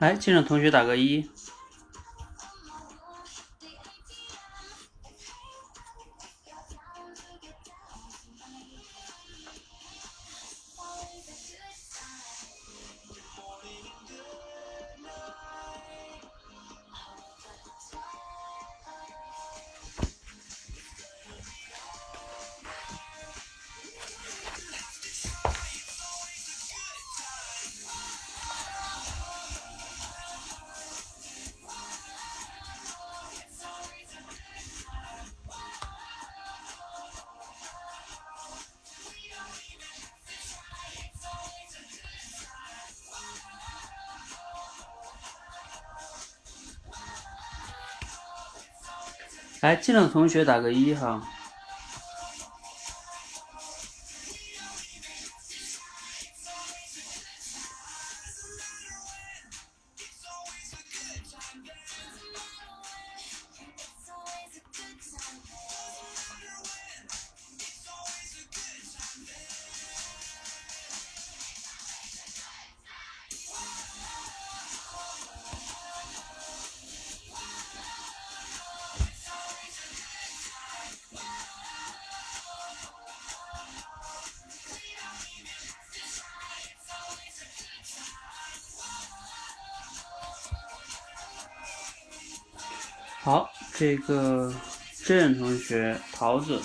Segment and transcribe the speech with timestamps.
[0.00, 1.28] 来，进场同学打个一。
[49.60, 51.22] 来，进来的同学打个一哈。
[93.80, 94.54] 这个
[95.06, 96.60] 郑同学，桃子，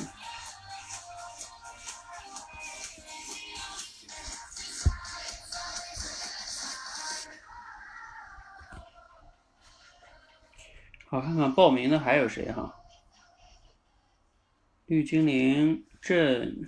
[11.08, 12.75] 好，看看报名的还有谁哈？
[14.88, 16.68] 绿精灵，郑，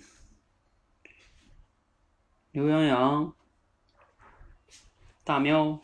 [2.52, 3.36] 刘洋洋，
[5.26, 5.82] 大喵。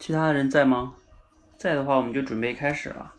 [0.00, 0.96] 其他人在吗？
[1.62, 3.14] 在的话，我们就准备开始了。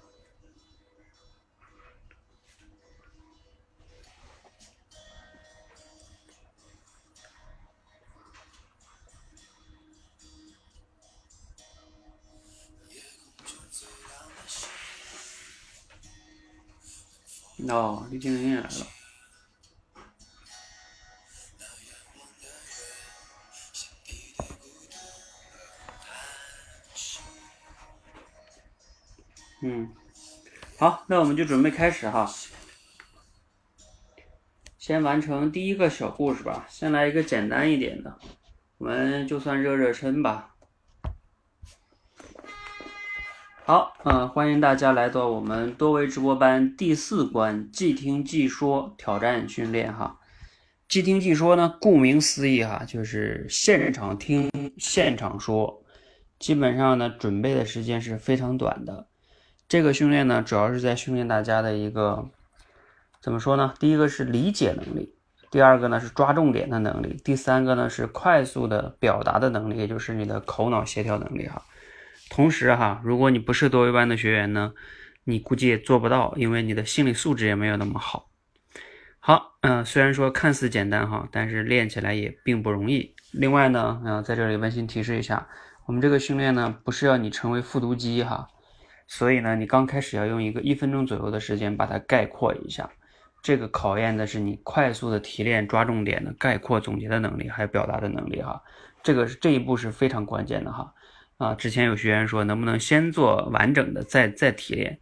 [17.69, 18.92] 哦，李精灵也来了。
[29.65, 29.89] 嗯，
[30.77, 32.29] 好，那我们就准备开始哈。
[34.77, 38.13] 先完成第一个小故事吧，先来一个简单一点的，
[38.77, 40.53] 我们就算热热身吧。
[43.63, 50.19] 好，嗯，欢迎大家来到我们多维直播班第四关即听即说挑战训练哈。
[50.89, 55.85] 即听即说呢，顾名思义哈，就是现场听现场说，
[56.37, 59.07] 基本上呢，准备的时间是非常短的。
[59.73, 62.29] 这个训练呢，主要是在训练大家的一个
[63.19, 63.73] 怎么说呢？
[63.79, 65.15] 第一个是理解能力，
[65.49, 71.63] 第二个呢是抓重点的能力，第三个呢是快速的表达的能力，也就是你的口脑协调能力哈。
[72.29, 74.73] 同时哈，如果你不是多维班的学员呢，
[75.23, 78.29] 你估计也做不到，因为你的心理素质也没有那么好。
[79.19, 83.15] 好，嗯，虽然说看似简单哈，但是练起来也并不容易。
[83.31, 85.47] 另外呢，嗯，在这里温馨提示一下，
[85.87, 88.49] 我们这个训练呢，不是要你成为复读机哈。
[89.15, 92.89] 所以呢，你刚开始要用一个一分钟左右的时间把它概括一下，
[93.43, 98.59] 这个考验的是你快速的提炼、抓重点的概括、总结的能力，还有表达的能力哈。
[99.03, 100.91] 这个是这一步是非常关键的哈。
[101.37, 104.99] 啊，之前有学员说能不能先做完整的，再再提炼？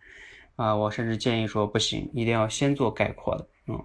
[0.57, 3.47] 啊，我甚至建议说不行，一定要先做概括的。
[3.67, 3.81] 嗯，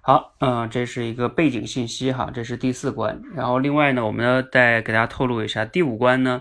[0.00, 3.20] 好，嗯，这是一个背景信息哈，这是第四关。
[3.34, 6.40] 然后另外呢，我们要再给大家透露一下，第五关呢。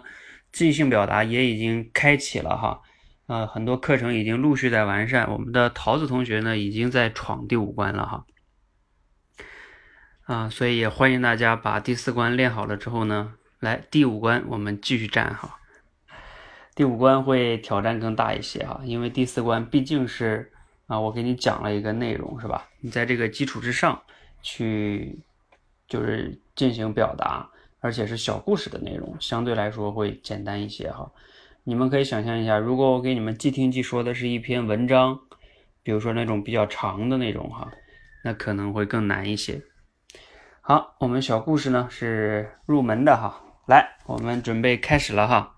[0.53, 2.79] 即兴表达也已经开启了哈，
[3.25, 5.31] 呃，很多课程已经陆续在完善。
[5.31, 8.25] 我们的桃子同学呢，已经在闯第五关了哈，
[10.25, 15.57] 啊，所以也欢迎大家把第四关练好了之后呢，来第五关我们继续战哈。
[16.75, 20.51] 第五关会挑战更大一些哈，因为第四关毕竟是
[20.85, 22.69] 啊，我给你讲了一个内容是吧？
[22.79, 23.99] 你在这个基础之上
[24.43, 25.19] 去
[25.87, 27.49] 就是进行表达。
[27.83, 31.11] 而且是小故事的内容，相对来说会简单一些哈。
[31.65, 35.19] 你们可以想象一下，如果我给你们即听即说的是一篇文章，
[35.83, 37.69] 比如说那种比较长的那种哈，
[38.23, 39.61] 那可能会更难一些。
[40.61, 45.57] 好，我们小故事呢是入门的哈，来，我们准备开始了哈。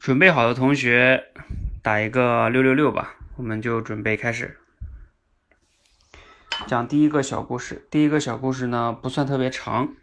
[0.00, 1.22] 准备好的同学
[1.82, 4.56] 打一个六六六吧，我们就准备开始
[6.66, 7.86] 讲第一个小故事。
[7.90, 9.94] 第一个小故事呢不算特别长。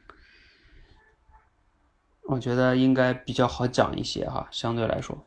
[2.25, 5.25] 我觉得应该比较好讲一些哈，相对来说。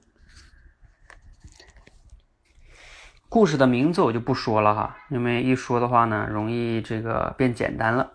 [3.28, 8.14] 故事的名字我就不说了哈，因为一说的话呢，容易这个变简单了。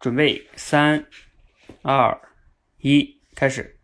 [0.00, 1.06] 准备三、
[1.82, 2.20] 二、
[2.78, 3.78] 一，开始。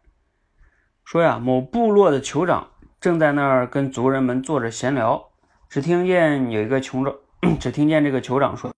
[1.05, 5.31] 说呀，某部落的酋长正在那儿跟族人们坐着闲聊，
[5.69, 8.75] 只听见有一个酋长， 只听见这个酋长说：“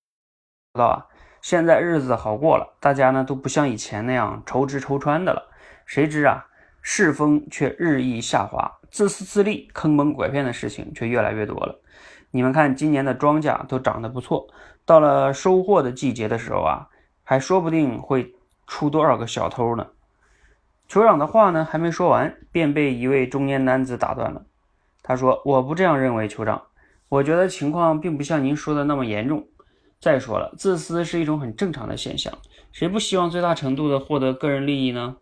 [0.75, 1.07] 道啊，
[1.45, 5.47] 现在日子好过了，大家呢都不像以前那样愁吃愁穿的了。
[5.85, 6.47] 谁知啊，
[6.81, 11.79] 世风却日益下滑。”自私自利、坑蒙拐骗的事情却越来越多了。
[12.31, 14.49] 你们看，今年的庄稼都长得不错，
[14.87, 16.89] 到了收获的季节的时候啊，
[17.23, 18.35] 还说不定会
[18.67, 19.89] 出多少个小偷呢。
[20.89, 24.47] 酋长的话呢还没说完，便被一位中年男子打断了。
[25.03, 26.63] 他说：“我不这样认为，酋长，
[27.11, 29.47] 我觉得情况并不像您说的那么严重。
[30.05, 32.31] 再说了，自私是一种很正常的现象，
[32.73, 35.17] 谁不希望最大程度的获得个人利益呢？”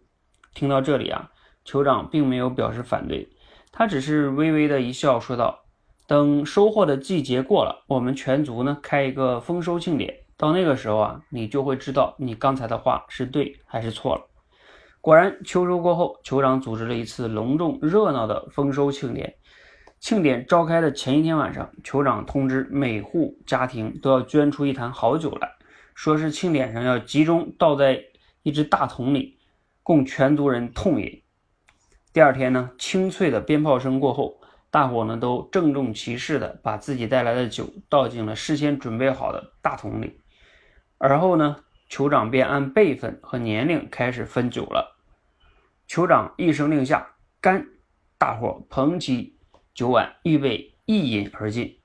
[0.55, 1.31] 听到这里啊，
[1.65, 3.29] 酋长并没有表示反对。
[3.71, 5.61] 他只是微微的一笑，说道
[6.09, 10.13] ：“等收获的季节过了，我们全族呢开一个丰收庆典。
[10.37, 14.23] 到那个时候啊，你就会知道你刚才的话是对还是错了。”
[15.01, 19.33] 果然，秋收过后，酋长组织了一次隆重热闹的丰收庆典。
[20.03, 25.53] 庆典召开的前一天晚上，酋长通知每户家庭都要捐出一坛好酒来，
[25.95, 28.03] 说是庆典上要集中倒在
[28.43, 29.39] 一只大桶里，
[29.85, 31.23] 供全族人痛饮。
[32.13, 34.41] 第二天呢，清脆的鞭炮声过后，
[34.73, 40.19] 大伙呢都郑重其事的把自己带来的酒倒进了事先准备好的大桶里，
[40.99, 41.59] 而后呢，
[41.89, 44.99] 酋长便按辈分和年龄开始分酒了。
[45.89, 47.69] 酋长一声令下，干！
[48.19, 49.37] 大伙捧起
[49.75, 51.79] 酒碗，预备一饮而尽。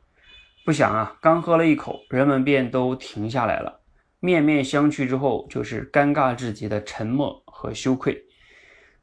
[0.65, 3.79] 不想啊，刚喝了一口，人们便都停下来了，
[4.19, 8.25] 面面相觑之后，就是尴尬至极的沉默和羞愧。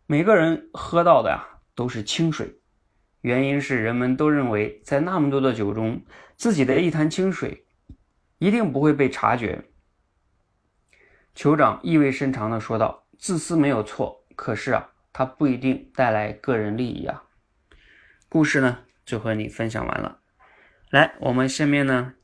[0.07, 2.61] 每个人喝到的呀都是清水，
[3.23, 6.03] 原因是人们都认为在那么多的酒中，
[6.37, 7.65] 自己的一坛清水
[8.39, 9.65] 一定不会被察觉。
[11.35, 17.24] 酋长意味深长地说道：“自私没有错，可是啊，它不一定带来个人利益啊。”
[18.35, 20.19] 故事呢就和你分享完了，
[20.91, 22.15] 来，我们下面呢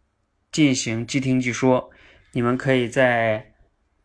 [0.51, 1.89] 进行即听即说，
[2.33, 3.55] 你们可以在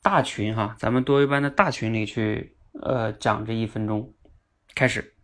[0.03, 2.55] 大群哈，咱们多一班的大群里去。
[2.79, 4.13] 呃，讲这一分钟，
[4.75, 5.14] 开始。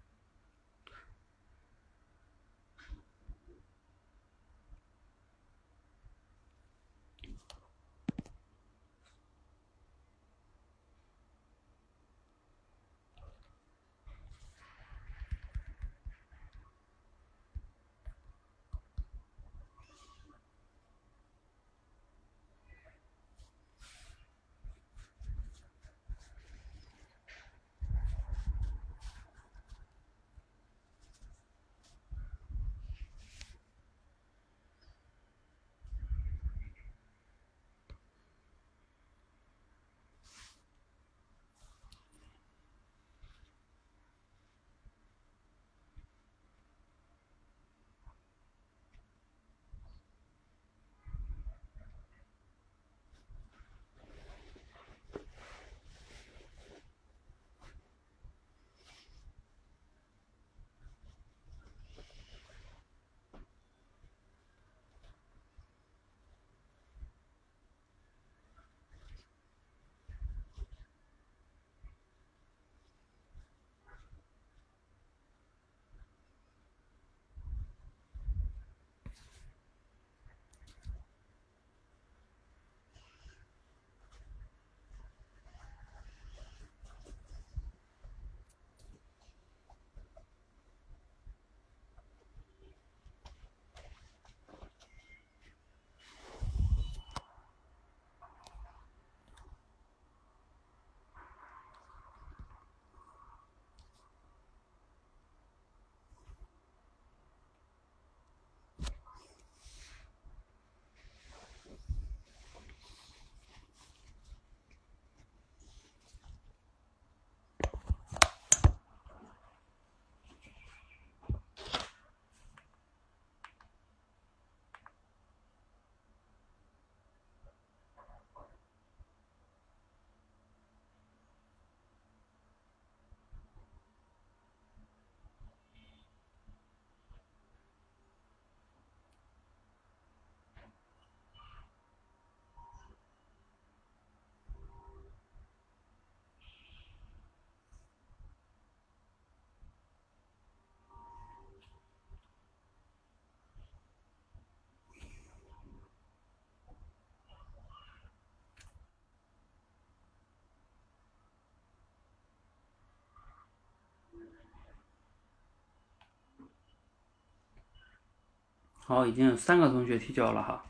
[168.84, 170.66] 好，已经有三个同学提交了哈。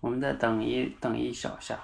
[0.00, 1.78] 我们再等一等一小下。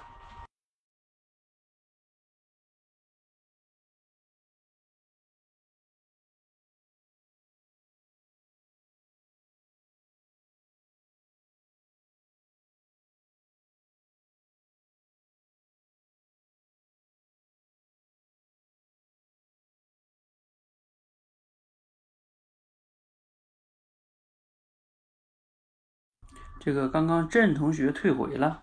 [26.67, 28.61] 这个刚刚郑同学退回了。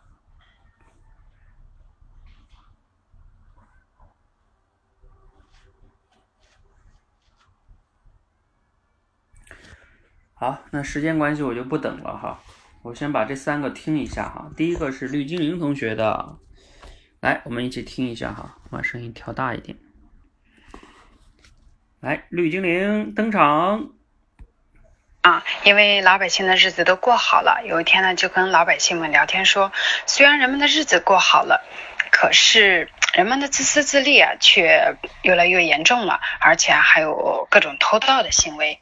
[10.34, 12.42] 好，那时间关系我就不等了哈，
[12.82, 14.52] 我先把这三个听一下哈。
[14.54, 16.38] 第一个是绿精灵同学的，
[17.20, 19.78] 来，我们一起听一下哈，把声音调大一点。
[22.00, 23.94] 来，绿精灵登场。
[25.24, 29.72] 啊，因为老百姓的日子都过好了，有一天呢，就跟老百姓们聊天说，
[30.04, 31.64] 虽然人们的日子过好了，
[32.10, 38.80] 可是人们的自私自利啊，却越来越严重了，而且还有各种偷盗的行为。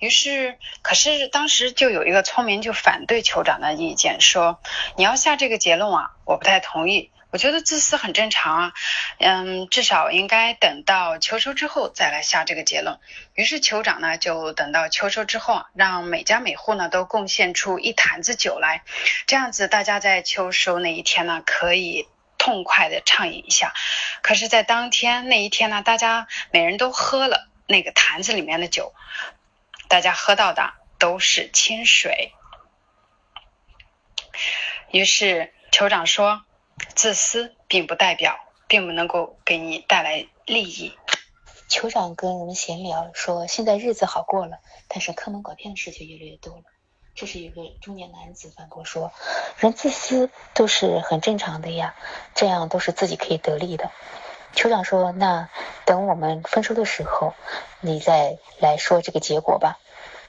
[0.00, 4.60] 于是，可是当时就有一个聪明就反对酋长的意见，说
[4.96, 7.12] 你要下这个结论啊，我不太同意。
[7.30, 8.72] 我觉得自私很正常啊，
[9.18, 12.98] 嗯，至少应该等到秋收之后再来下这个结论。
[13.34, 18.84] 于是酋长呢，就等到秋收之后，让每家每户呢都贡献出一坛子酒来，
[19.26, 23.74] 这样子大家在秋收那一天呢，可以痛快的畅饮一下。
[24.22, 28.94] 可是，在当天那一天呢，大家每人都喝了那个坛子里面的酒，
[29.88, 32.32] 大家喝到的都是清水。
[34.90, 36.42] 于是酋长说。
[36.96, 40.94] 自私并不代表，并不能够给你带来利益。
[41.68, 46.62] 酋长跟人们闲聊说，现在日子好过了，但是坑蒙拐骗的事情越来越多了。
[47.14, 49.12] 这是一个中年男子反驳说
[49.60, 51.94] ：“人自私都是很正常的呀，
[52.34, 53.90] 这样都是自己可以得利的。”
[54.56, 55.50] 酋长说：“那
[55.84, 57.34] 等我们丰收的时候，
[57.82, 59.78] 你再来说这个结果吧。”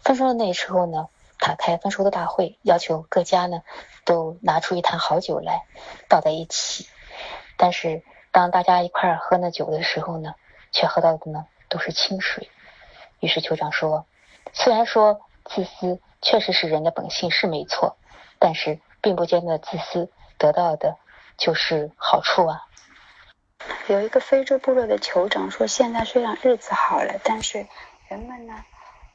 [0.03, 1.07] 丰收的那时候呢？
[1.47, 3.61] 打开丰收的大会，要求各家呢
[4.03, 5.63] 都拿出一坛好酒来
[6.09, 6.89] 倒在一起。
[7.55, 10.35] 但是当大家一块喝那酒的时候呢，
[10.73, 12.49] 却喝到的呢都是清水。
[13.21, 14.05] 于是酋长说
[14.51, 17.95] ：“虽然说自私确实是人的本性是没错，
[18.39, 20.97] 但是并不见得自私得到的
[21.37, 22.67] 就是好处啊。”
[23.87, 27.65] 有一个非洲部落的酋长说：“现在虽然日子好了，但是
[28.09, 28.53] 人们呢？”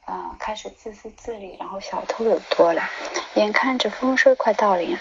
[0.05, 2.89] 啊，开始自私自利，然后小偷又多了。
[3.35, 4.99] 眼看着丰收快到了，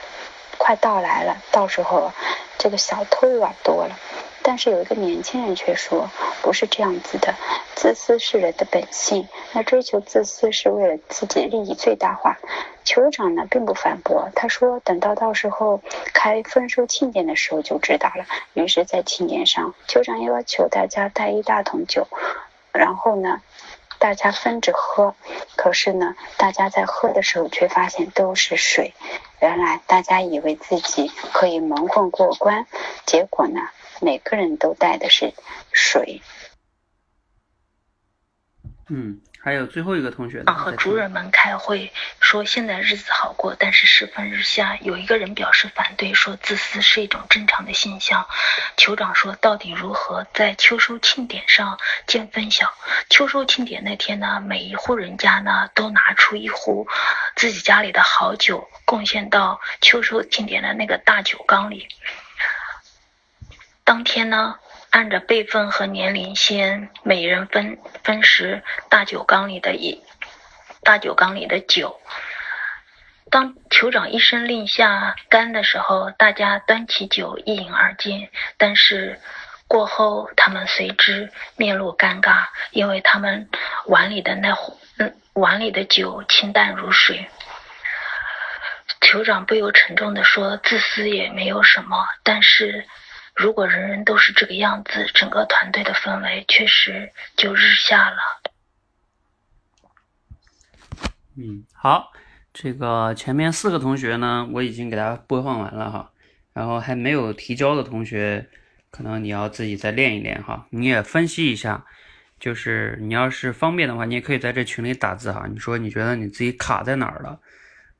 [0.58, 2.12] 快到来了，到时候
[2.56, 3.98] 这个小偷又要多了。
[4.44, 6.08] 但是有一个年轻人却说，
[6.40, 7.34] 不是这样子的，
[7.74, 12.38] 自私是人的本性，那追求自私是为了自己利益最大化。
[12.84, 15.80] 酋长呢并不反驳，他说等到到时候
[16.12, 18.24] 开丰收庆典的时候就知道了。
[18.54, 22.06] 于是，在庆典上，酋长要求大家带一大桶酒，
[22.72, 23.40] 然后呢。
[24.02, 25.14] 大家分着喝，
[25.54, 28.94] 可是呢，大家在喝的时候却发现都是水。
[29.40, 32.66] 原来大家以为自己可以蒙混过关，
[33.06, 33.60] 结果呢，
[34.00, 35.32] 每个人都带的是
[35.70, 36.20] 水。
[38.88, 39.20] 嗯。
[39.44, 44.76] 还有最后一个同学啊，和主人们开会说现在日子好过，但是世风日下。
[44.82, 48.24] 有一个人表示反对，说自私是一种正常的现象。
[48.76, 52.72] 酋长说，到底如何在秋收庆典上见分晓？
[53.10, 56.86] 秋收庆典那天呢，每一户人家呢都拿出一壶
[57.34, 61.88] 自己家里的好酒，贡献到秋收庆典的那个大酒缸里。
[63.82, 64.60] 当天呢。
[64.92, 70.02] 按着辈分和年龄，先每人分分食大酒缸里的一
[70.82, 71.98] 大酒缸里的酒。
[73.30, 78.28] 当酋长一声令下干的时候，大家端起酒一饮而尽。
[78.58, 79.18] 但是
[79.66, 83.48] 过后，他们随之面露尴尬，因为他们
[83.86, 84.54] 碗里的那
[84.98, 87.30] 嗯碗里的酒清淡如水。
[89.00, 92.86] 酋长不由沉重地说：“自私也没有什么，但是。”
[93.34, 98.16] 如果人人都是这个样子，整个团队的氛围确实就日下了。
[101.36, 102.12] 嗯，好，
[102.52, 106.10] 这个前面四个同学呢，我已经给大家播放完了哈。
[106.52, 108.46] 然后还没有提交的同学，
[108.90, 110.66] 可能你要自己再练一练哈。
[110.70, 111.86] 你也分析一下
[112.38, 115.46] 就是你要是方便的话，你也可以在这群里打字哈。
[115.50, 117.40] 你说你觉得你自己卡在哪儿了？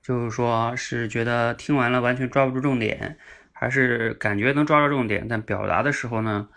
[0.03, 3.17] 就是说是觉得听完了完全抓不住重点，
[3.63, 6.49] 还是感觉能抓住重点，但表达的时候呢，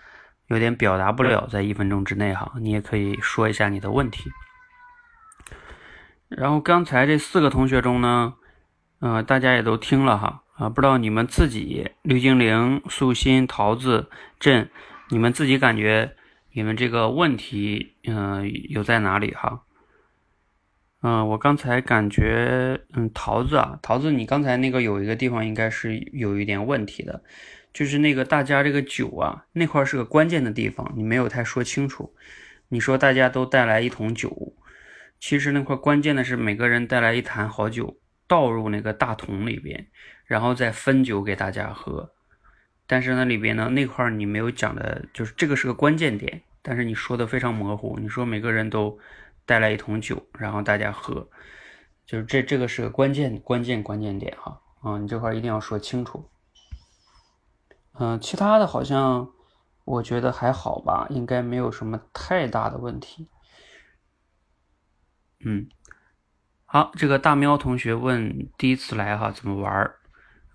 [0.48, 4.32] 有点表达不了，在一分钟之内哈，你也可以说一下你的问题。
[6.30, 8.34] 然后刚才这四个同学中呢，
[9.02, 14.72] 呃，大家也都听了哈，啊，不知道你们自己绿精灵、素心、桃子、朕，
[15.12, 16.15] 你们自己感觉
[16.54, 19.62] 你们这个问题，嗯，有在哪里哈？
[21.08, 27.22] 嗯，我刚才感觉，嗯，桃子啊，桃子，你刚才那个有一个地方应该是有一点问题的，
[27.72, 32.12] 就是那个大家这个酒啊，那块是个关键的地方，你没有太说清楚。
[32.70, 34.56] 你说大家都带来一桶酒，
[35.20, 39.86] 其实那块关键的是每个人带来一坛好酒，倒入那个大桶里边，
[40.26, 42.13] 然后再分酒给大家喝。
[42.88, 48.98] 但是那里边呢，那块你没有讲的，就是这个是个关键点，但是你说的非常模糊，你说每个人都。
[49.45, 51.29] 带来一桶酒，然后大家喝，
[52.05, 56.27] 就是这这个是个关键关键关键点哈，啊，你这块一定要说清楚。
[57.99, 59.31] 嗯，其他的好像
[59.86, 63.29] 我觉得还好吧，应该没有什么太大的问题。
[65.45, 65.67] 嗯，
[66.65, 69.95] 好，这个大喵同学问第一次来哈怎么玩儿？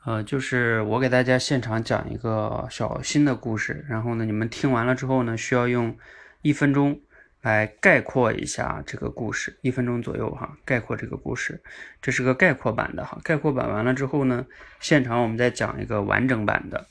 [0.05, 5.97] 呃，就是我给大家现场讲一个小新的故事，然后呢，你们听完了之后呢，需要用
[6.43, 7.01] 一分钟。
[7.43, 11.63] 来概括一下这个故事，一分钟左右哈，概括这个故事，
[12.03, 13.19] 这是个概括版的哈。
[13.25, 14.47] 概括版完了之后呢，
[14.79, 16.87] 现场我们再讲一个完整版的，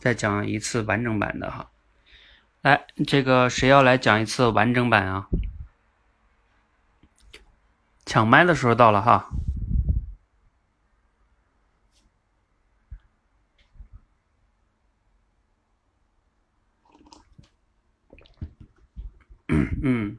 [0.00, 1.70] 再讲一次完整版的哈。
[2.62, 5.28] 来，这个谁要来讲一次完整版啊？
[8.06, 9.30] 抢麦的时候到了哈。
[19.82, 20.16] 嗯，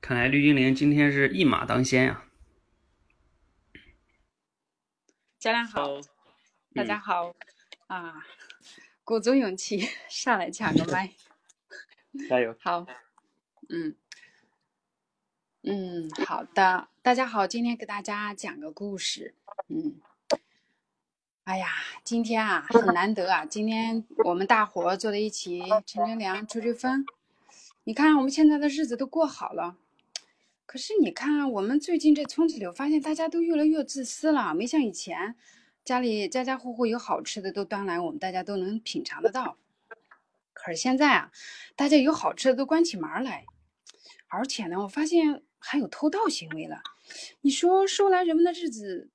[0.00, 2.24] 看来绿精灵今天是一马当先啊！
[5.38, 6.00] 家人好，
[6.74, 7.34] 大家好
[7.86, 8.24] 啊！
[9.04, 11.12] 鼓足勇气 上来抢个麦，
[12.30, 12.56] 加油！
[12.60, 12.86] 好，
[13.68, 13.94] 嗯
[15.62, 19.34] 嗯，好的，大家好，今天给大家讲个故事。
[19.68, 20.00] 嗯，
[21.44, 21.68] 哎呀，
[22.02, 27.04] 今天啊很难得啊，今天我们大伙坐在一起，乘乘凉，吹吹风。
[27.86, 29.76] 你看，我们现在的日子都过好了，
[30.64, 35.36] 可是你看，我们最近这村子里，我发现大家都越来越自私了，没像以前，
[35.84, 39.58] 家里家家户户有好吃的都端来，我们大家都能品尝得到。
[40.54, 41.30] 可是现在啊，
[41.76, 43.44] 大家有好吃的都关起门来，
[44.28, 46.80] 而且呢，我发现还有偷盗行为了。
[47.42, 49.10] 你说说来，人们的日子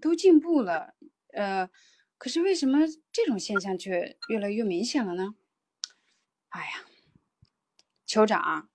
[0.00, 0.94] 都进步了，
[1.34, 1.68] 呃，
[2.16, 2.78] 可是为什么
[3.12, 5.34] 这种现象却越来越明显了呢？
[6.48, 6.86] 哎呀！
[8.10, 8.68] 酋长，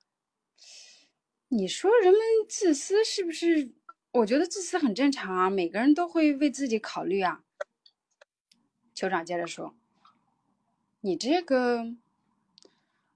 [1.49, 3.73] 你说人们自私是不是？
[4.11, 7.43] 我觉得自私很正常啊，每个人都会为自己考虑啊。
[8.95, 9.75] 酋长接着说
[11.01, 11.93] ：“你这个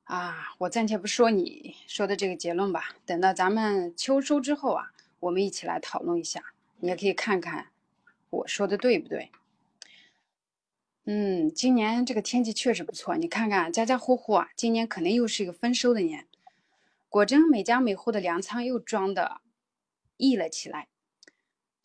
[0.03, 6.43] 啊，我暂且不说你说的这个结论吧，等到咱们秋收之后啊，我们一起来讨论一下，
[6.81, 7.71] 你也可以看看
[8.29, 9.31] 我说的对不对。”
[11.11, 13.17] 嗯，今年这个天气确实不错。
[13.17, 16.27] 你看看，家家户户啊，今年肯定又是一个丰收的年。
[17.09, 19.41] 果真，每家每户的粮仓又装的
[20.17, 20.87] 溢了起来。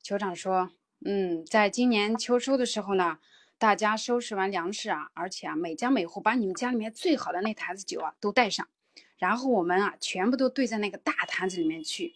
[0.02, 0.72] 酋长说
[1.06, 3.16] ：“嗯，在今年秋收的时候呢，
[3.56, 8.68] 大家收拾完粮食啊，而且啊，每家每户把你们家里面最好的那坛子酒啊都带上，
[9.16, 12.12] 然后我们啊全部都兑在那个大坛子里面去。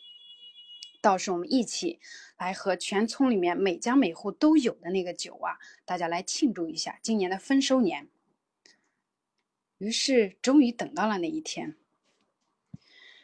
[1.01, 2.01] 到时我们一起。”
[2.39, 8.09] 来和全村里面每家每户都有的那个酒啊，大家来庆祝一下今年的丰收年。
[9.79, 11.77] 于是，终于等到了那一天，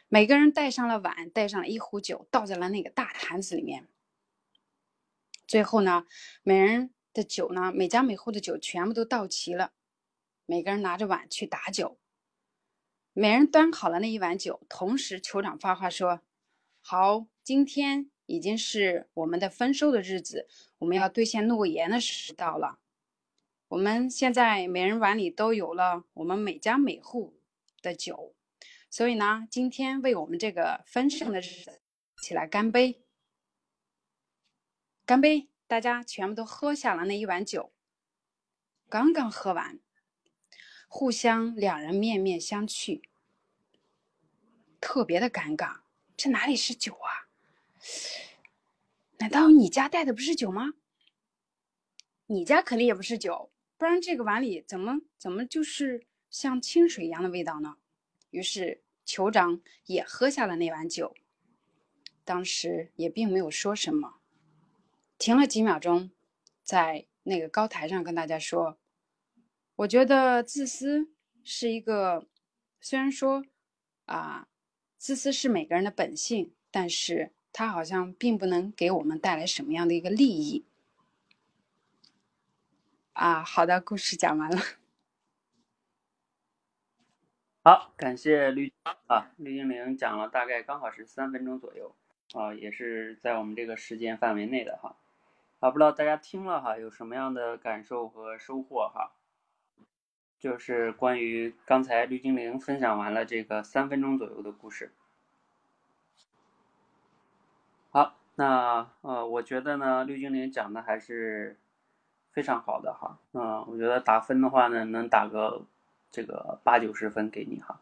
[0.09, 3.87] 每个人带上了碗，带上了一壶酒，倒在了那个大坛子里面。
[5.47, 6.05] 最后呢，
[6.43, 9.71] 每人的酒呢，每家每户的酒全部都倒齐了，
[10.45, 11.97] 每个人拿着碗去打酒。
[13.13, 16.19] 每人端好了那一碗酒，同时酋长发话说
[16.87, 20.47] ：“好，今天。”已经是我们的丰收的日子，
[20.79, 22.79] 我们要兑现诺言的时到了。
[23.67, 27.37] 我们现在每人碗里都有了我们每家每户
[27.83, 28.33] 的酒，
[28.89, 31.81] 所以呢，今天为我们这个丰盛的日子，
[32.19, 33.03] 起来干杯！
[35.05, 35.49] 干杯！
[35.67, 37.71] 大家全部都喝下了那一碗酒。
[38.89, 39.79] 刚刚喝完，
[40.87, 43.03] 互相两人面面相觑，
[44.81, 45.84] 特别的尴尬。
[46.17, 47.27] 这哪里是酒啊？
[49.17, 50.73] 难道你家带的不是酒吗？
[52.27, 57.77] 你家肯定也不是酒，不然这个碗里怎么怎么就是像清水一样的味道呢？
[58.31, 61.15] 于是酋长也喝下了那碗酒，
[62.23, 64.15] 当时也并没有说什么，
[65.17, 66.11] 停了几秒钟，
[66.63, 68.77] 在那个高台上跟大家说
[69.77, 71.09] ：“我觉得自私
[71.43, 72.27] 是一个，
[72.81, 73.45] 虽然说
[74.05, 74.47] 啊，
[75.05, 80.65] 自私是每个人的本性，但是它好像并不能给我们带来什么样的一个利益。”
[83.13, 84.57] 啊，好的，故事讲完了。
[87.63, 88.73] 好，感谢绿
[89.05, 91.95] 啊，绿精灵讲了大概刚好是三分钟左右
[92.33, 94.95] 啊，也是在我们这个时间范围内的哈。
[95.59, 99.11] 啊，不知道大家听了哈有什么样的感受和收获哈？
[100.45, 104.91] 就是关于刚才绿精灵分享完了这个三分钟左右的故事。
[107.89, 111.57] 好，那呃，我觉得呢，绿精灵讲的还是
[112.31, 113.17] 非常好的哈。
[113.31, 115.65] 嗯，我觉得打分的话呢，能打个。
[116.11, 117.77] 这个八九十分给你哈，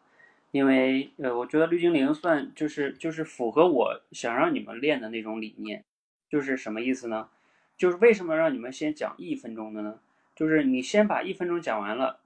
[0.50, 5.84] 因为呃，我觉得绿精灵算就是就是符合我想让你们练的那种理念，
[6.28, 7.28] 就是什么意思呢？
[7.76, 10.00] 就是为什么让你们先讲一分钟的呢？
[10.34, 12.18] 就是你先把一分钟讲完了，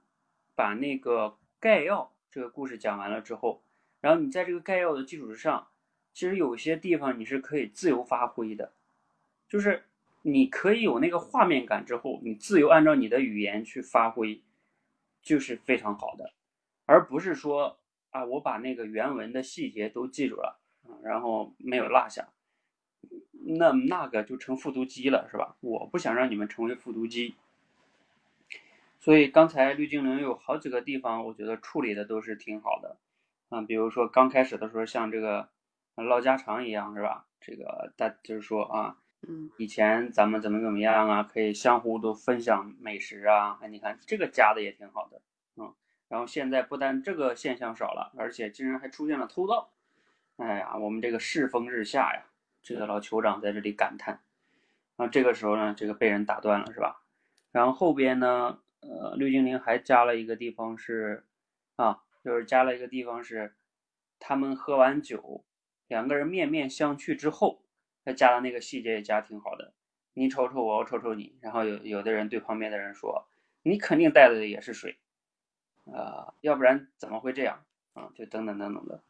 [0.59, 3.61] 把那个概要这个故事讲完了之后，
[4.01, 5.69] 然后你在这个概要的基础之上，
[6.11, 8.73] 其实有些地方你是可以自由发挥的，
[9.47, 9.85] 就是
[10.23, 14.41] 你可以有那个画面感之后，你自由按照你的语言去发挥。
[15.21, 16.31] 就是非常好的，
[16.85, 17.77] 而不是说
[18.09, 20.57] 啊，我把那个原文的细节都记住了
[21.03, 22.29] 然后没有落下，
[23.57, 25.57] 那那个就成复读机了，是吧？
[25.59, 27.35] 我不想让你们成为复读机，
[29.09, 32.99] 所以刚才绿精灵有好几个地方，我觉得处理的都是挺好的，
[33.49, 35.49] 嗯，比如说刚开始的时候，像这个
[35.95, 37.25] 唠家常一样，是吧？
[37.41, 38.97] 这个大就是说啊。
[39.27, 41.23] 嗯，以前咱们怎么怎么样啊？
[41.23, 43.57] 可以相互都分享美食啊！
[43.63, 45.19] 哎，你看这个加的也挺好的，
[45.55, 45.73] 嗯。
[46.07, 49.71] 然后现在不但这个现象少了，而且竟然还出现了偷盗。
[50.37, 52.25] 哎呀，我们这个世风日下呀！
[52.61, 54.21] 这个老酋长在这里感叹。
[54.97, 57.01] 啊，这个时候呢，这个被人打断了，是吧？
[57.51, 61.25] 然后后边呢，呃，绿精灵还加了一个地方是，
[61.75, 63.55] 啊，就是加了一个地方是，
[64.19, 65.43] 他们喝完酒，
[65.87, 67.63] 两个人面面相觑之后。
[68.05, 69.73] 他加的那个细节也加挺好的，
[70.13, 73.27] 你瞅瞅我，我瞅瞅你，然后有有的人对旁边的人说，
[73.61, 74.97] 你肯定带的也是水，
[75.85, 77.63] 啊，要不然怎么会这样
[77.93, 78.09] 啊？
[78.15, 79.03] 就等等等等的，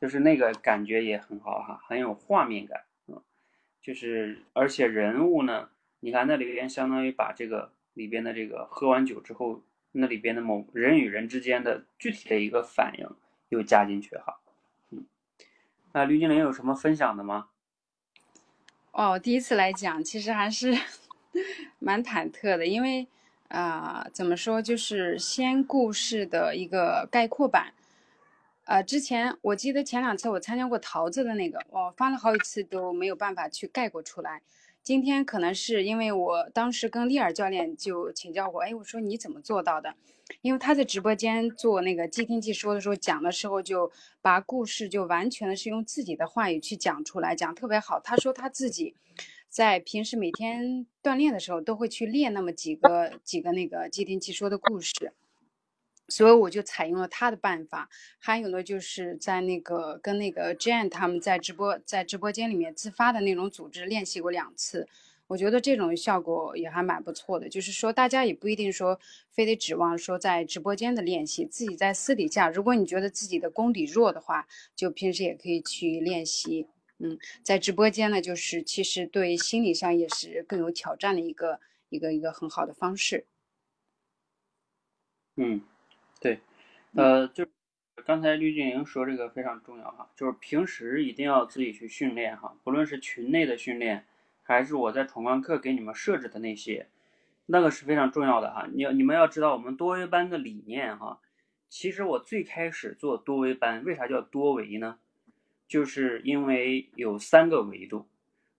[0.00, 3.22] 就是那个感觉也很好哈，很有画面感，嗯，
[3.80, 5.70] 就是而且人物呢，
[6.00, 13.06] 你看那里边相当于把这个里边的这个喝完酒之后，那里边的某人与人之间的具体的一个反应
[13.50, 14.40] 又加进去哈，
[14.90, 15.04] 嗯，
[15.92, 17.48] 那吕精灵有什么分享的吗？
[18.92, 20.76] 哦，第一次来讲，其实还是
[21.78, 23.06] 蛮忐忑的，因为
[23.48, 27.74] 啊，怎么说，就是先故事的一个概括版。
[28.64, 34.40] 呃，之前我记得前两次我参加过桃子的那个，我翻了好几次都没有办法去概括出来。
[34.82, 39.94] 今天可能是因为我当时跟丽尔教练就请教过，哎，我说你怎么做到的？
[40.40, 48.00] 因为他在直播间做那个即听即说的时候讲的时候，就把故事就完全的是用自己的话语去讲出来，讲特别好。
[48.00, 48.96] 他说他自己
[49.48, 55.12] 在平时每天锻炼的时候都会去练那么几个几个那个即听即说的故事。
[56.08, 57.88] 所以我就采用了他的办法，
[58.18, 64.86] 还有呢，就是在那个跟那个 Jane 他们在直播在直播间里面自发的那种组织练习过两次，
[65.28, 67.48] 我觉得这种效果也还蛮不错的。
[67.48, 76.66] 就是说，大家也不一定说非得指望说在直播间的练习，自己在私底下，如果你觉得自己的功底弱的话，就平时也可以去练习。
[76.98, 83.24] 嗯，在直播间呢，就是其实对心理上也是更有挑战的一个一个一个很好的方式。
[85.36, 85.62] 嗯。
[86.22, 86.38] 对，
[86.94, 87.44] 呃，就
[88.04, 94.04] 刚才绿精灵说这个非常重要哈，就是平时一定要自己去训练哈，不论是群内的训练，
[94.42, 96.86] 还是我在闯关课给你们设置的那些，
[97.46, 98.68] 那个是非常重要的哈。
[98.72, 101.20] 你你们要知道我们多维班的理念哈，
[101.68, 104.98] 其实我最开始做多维班，为啥叫多维呢？
[105.66, 108.06] 就是因为有三个维度，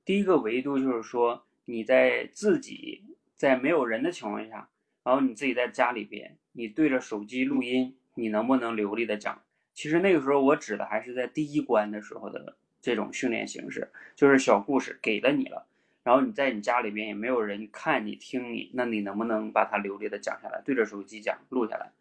[0.03, 3.03] 第一个维度就是说你在自己
[3.37, 4.67] 在没有人的情况下。
[5.05, 9.41] 然后你自己在家里边，你对着手机录音，你能不能流利的讲？
[9.73, 15.65] 其实那个时候我指的还是在第一关的时候的这种训练形式，就是小故事给了你了，
[16.03, 20.61] 然后你在你家里边也没有人看你听你，那你能不能把它流利的讲下来？
[20.63, 21.91] 对着手机讲录下来。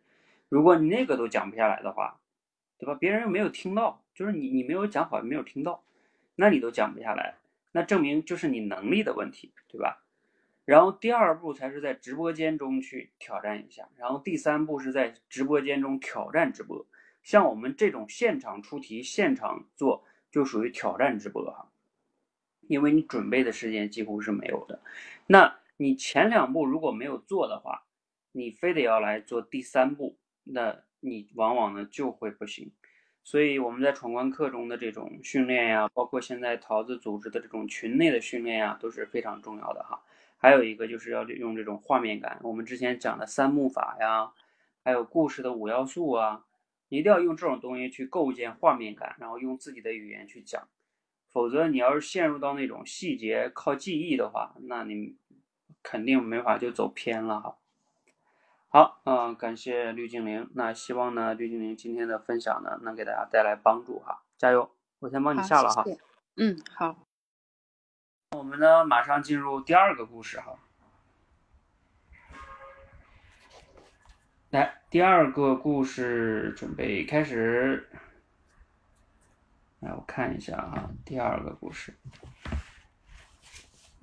[0.51, 2.21] 如果你那个都讲不下来的话，
[2.77, 2.95] 对吧？
[2.95, 5.83] 别人又没有听到，就是你你没有讲好，没有听到，
[6.35, 7.37] 那你都讲不下来，
[7.73, 10.02] 那证明就是你能力的问题，对吧？
[10.65, 16.87] 然后第二步才是在直播间中去挑战一下，然后第三步是在直播间中挑战直播，
[17.23, 21.69] 像我们这种现场出题、现场做，就属于挑战直播哈，
[22.69, 24.81] 因为你准备的时间几乎是没有的。
[25.27, 27.85] 那你前两步如果没有做的话，
[28.31, 32.71] 你非得要来做第三步，那你往往呢就会不行。
[33.25, 40.01] 所以我们在闯关课中的这种训练呀，包括现在桃子组织的这种群内的训练呀，都是非常重要的哈。
[40.43, 44.33] 还有一个就是要用这种画面感，我们之前讲的三幕法呀，
[44.83, 46.45] 还有故事的五要素啊，
[46.89, 50.67] 一定要用这种东西去构建画面感，然后用自己的语言去讲。
[51.31, 55.17] 否则你要是陷入到那种细节靠记忆的话，那你
[55.81, 57.57] 肯定没法就走偏了哈。
[58.69, 60.51] 好，嗯，感谢绿精灵。
[60.57, 64.69] 那希望呢，绿精灵今天的分享呢，能给大家带来帮助哈，加油！
[64.99, 65.85] 我先帮你下了哈。
[66.37, 67.07] 嗯，好。
[68.33, 70.59] 我们呢，马上进入第二个故事哈。
[74.49, 77.91] 来，第二个故事准备开始。
[79.81, 81.95] 来，我看一下哈，第二个故事。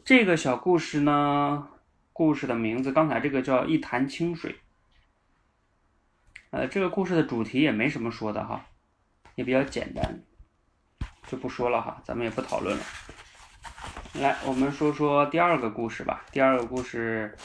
[0.06, 1.68] 这个小故事呢？
[2.14, 4.60] 故事的名字，刚才这个叫一潭清水。
[6.52, 8.66] 呃，这个故事的主题也没什么说的哈，
[9.36, 10.20] 也比较简单，
[11.28, 12.84] 就不说了哈，咱们也不讨论了。
[14.16, 16.26] 来，我们说说第二个故事吧。
[16.32, 17.38] 第二个故事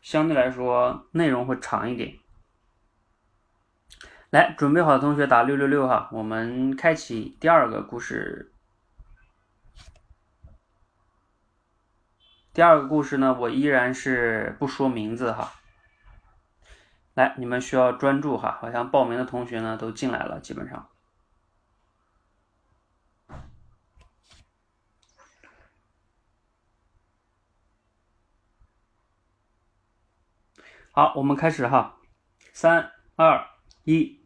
[0.00, 2.18] 相对来说内容会长一点。
[4.30, 8.52] 来，准备好的同学打六六六哈，我们开启第二个故事。
[12.52, 15.52] 第二个故事呢，我依然是不说名字哈。
[17.14, 20.88] 来，你们需要专注哈，好像报名的同学呢都进来了，基本上。
[30.98, 31.98] 好，我们开始哈，
[32.54, 33.44] 三二
[33.84, 34.18] 一。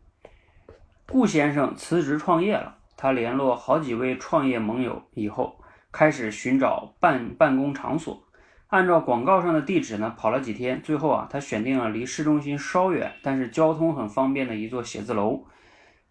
[1.09, 5.61] 顾先生辞职创业了，他联络好几位创业盟友以后。
[5.91, 8.23] 开始寻找办办公场所，
[8.69, 15.49] 按照广告上的地址呢，跑了几天，最后啊，他选定了离市中心稍远，但是交通很方便的一座写字楼。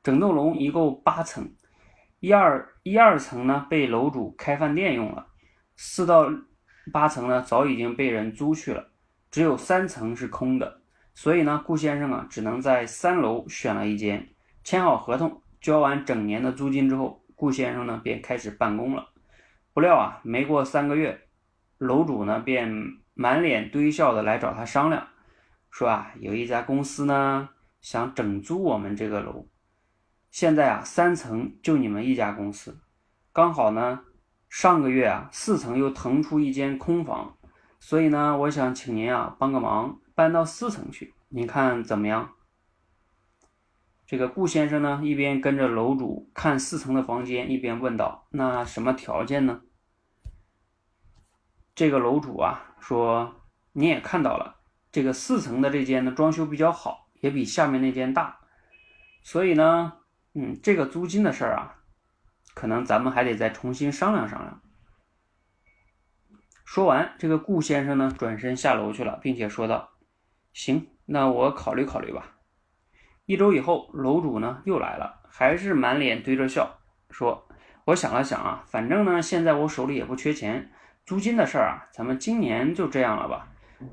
[0.04, 1.54] 整栋楼一共八层，
[2.20, 5.28] 一二一二层呢被楼主开饭店用了，
[5.78, 6.30] 四到
[6.92, 8.89] 八层呢早已经被人租去了，
[9.32, 10.82] 只有三层是空的。
[11.14, 14.30] 所以呢，顾先生啊，只能在三楼选了一间，
[14.64, 19.10] 签好合同，交完整年的租金之后，顾先生呢便开始办公了。
[19.74, 21.28] 不料啊，没过三个月，
[21.78, 25.08] 楼主呢便满脸堆笑的来找他商量，
[25.70, 27.50] 说啊，有一家公司呢
[27.82, 29.48] 想整租我们这个楼，
[30.32, 32.80] 现在啊三层就你们一家公司，
[33.34, 34.02] 刚好呢
[34.48, 37.38] 上个月啊四层又腾出一间空房，
[37.80, 42.34] 所以呢我想请您啊帮个忙，搬到四层去，您看怎么样？
[44.06, 49.62] 这个顾先生呢一边跟着楼主看四层的房间，一边问道：“那什么条件呢？”
[51.76, 53.36] 这个楼主啊说，
[53.72, 54.58] 你也看到了，
[54.92, 58.40] 这个四层的这间呢装修比较好，也比下面那间大，
[59.24, 59.94] 所以呢，
[60.34, 61.78] 嗯，这个租金的事儿啊，
[62.54, 64.62] 可能咱们还得再重新商量商量。
[66.72, 69.90] 说完，这个顾先生呢转身下楼去了，并且说道
[70.54, 72.36] ：“行，那我考虑考虑吧。”
[73.26, 76.78] 一周以后，楼主呢又来了，还是满脸堆着笑，
[77.10, 77.48] 说
[77.86, 80.70] ：“我想了想啊，反正呢现在我手里也不缺钱。”
[81.08, 83.48] 租金的事儿啊，咱们今年就这样了吧。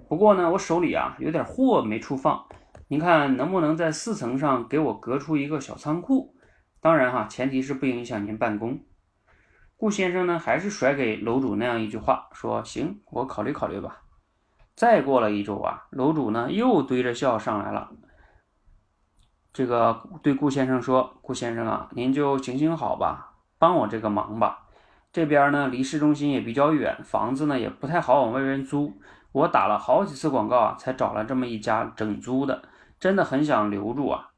[0.07, 2.47] 不过呢，我手里啊有点货没处放，
[2.89, 6.35] 您看能不能在四层上给我隔出一个小仓库？
[6.83, 8.81] 当然哈，前提是不影响您办公。
[9.79, 14.03] 顾先生呢，还是甩给楼主那样一句话，说：“行，我考虑考虑吧。”
[14.75, 17.93] 再过了一周啊，楼主呢又堆着笑上来了。
[19.53, 24.67] 这个对顾先生说：“顾先生啊，您就行行好吧，帮我这个忙吧。”
[25.13, 29.01] 这边呢离市中心也比较远，房子呢也不太好往外人租。
[29.33, 34.31] 我打了好几次广告啊，才找了这么一家整租的，真的很想留住啊。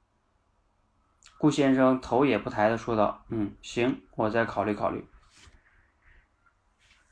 [1.39, 5.05] 顾先生头也不抬的说道：“嗯，行，我再考虑考虑。”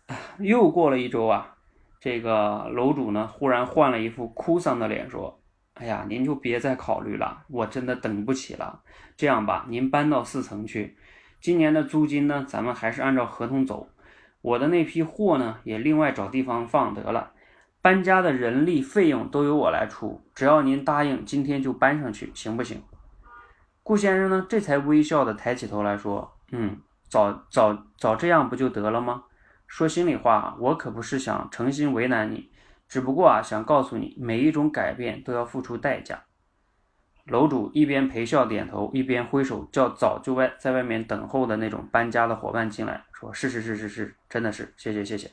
[0.39, 1.57] 又过了一周啊，
[2.01, 5.41] 这个楼主呢忽然换了一副哭丧的脸说
[5.75, 8.83] ：“哎呀，您就别再考虑了，我真的等不起了。
[9.17, 10.97] 这样吧，您搬到四层去。”
[11.41, 13.89] 今年的租金呢，咱们还是按照合同走。
[14.41, 17.33] 我的那批货呢，也另外找地方放得了。
[17.83, 22.83] 搬家的人力费用都由我来出，只要您答应今天就搬上去，行不行？
[23.83, 29.25] 顾先生呢，这才微笑的抬起头来说：“嗯，早早早这样不就得了吗？
[29.67, 32.51] 说心里话，我可不是想诚心为难你，
[32.89, 36.23] 只不过啊，想告诉你，每一种改变都要付出代价。”
[37.27, 45.29] 楼主一边陪笑点头，一边挥手叫早就外在外面等候的那种搬家的伙伴进来，说是是是是是，真的是，谢谢谢谢。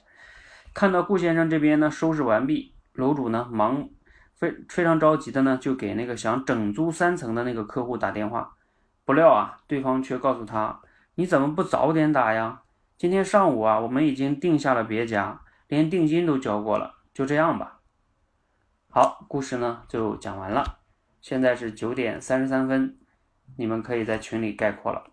[0.73, 3.87] 看到顾先生这边呢收拾完毕，楼主呢忙
[4.33, 8.55] 非非常着急的呢就给那个想整租三层的那个客户打电话，
[9.05, 10.81] 不料啊对方却告诉他，
[11.13, 12.62] 你怎么不早点打呀？
[13.03, 17.81] 今天上午啊我们已经定下了别家，连定金都交过了，就这样吧。
[18.89, 20.79] 好，故事呢就讲完了。
[21.19, 22.97] 现在是九点三十三分，
[23.57, 25.11] 你们可以在群里概括了。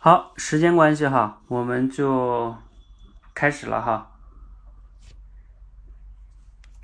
[0.00, 2.54] 好，时间关系哈，我们就
[3.34, 4.12] 开始了哈。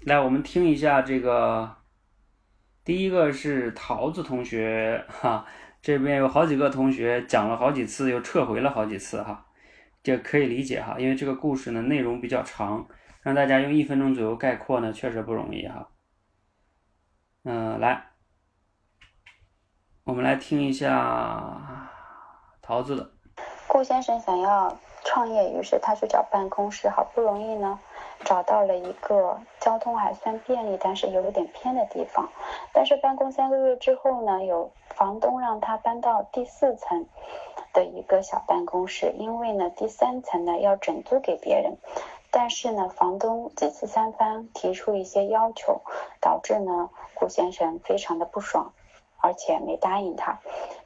[0.01, 1.77] 来，我们听一下这个，
[2.85, 5.47] 第一个是桃子同学哈，
[5.81, 9.47] 这边有好几个同学讲了好几次，又撤回了好几次哈，
[10.03, 12.85] 这可以理解哈，因为这个故事呢内容比较长，
[13.23, 15.89] 让大家用一分钟左右概括呢，确实不容易哈。
[17.45, 18.07] 嗯，来，
[20.03, 21.74] 我们来听一下。
[22.67, 23.11] 桃子的
[23.69, 27.79] 顾先生想要创业，于是他去找办公室，好不容易呢
[28.25, 32.31] 找到了一个交通还算便利，但是有点偏的地方。
[32.73, 37.05] 但是办公三个月之后呢，有房东让他搬到第四层
[37.75, 41.77] 的一个小办公室，因为呢第三层呢要整租给别人，
[42.31, 45.83] 但是呢房东几次三番提出一些要求，
[46.19, 48.73] 导致呢顾先生非常的不爽。
[49.25, 50.39] 而且没答应他，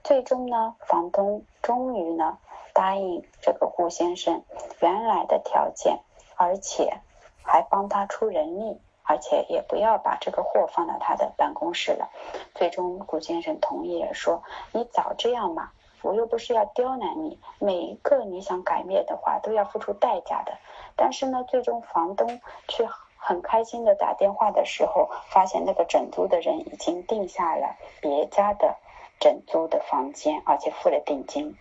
[0.04, 2.38] 最终呢，房东终于呢
[2.72, 4.44] 答应这个顾先生
[4.78, 5.98] 原来的条件，
[6.36, 6.98] 而且
[7.42, 12.10] 还帮他出人力，而且也不要把这个货放到他的办公室了。
[12.54, 15.72] 最终顾先生同意了，说你早这样嘛，
[16.02, 20.52] 我又不是要刁难你，每一个你想改变的话都要付出代价的。
[20.94, 22.88] 但是呢，最终房东却。
[23.18, 28.76] 很开心的打电话的时候，发现那个整租的人已经定下了别家的
[29.20, 31.54] 整租的房间，而且付了定金。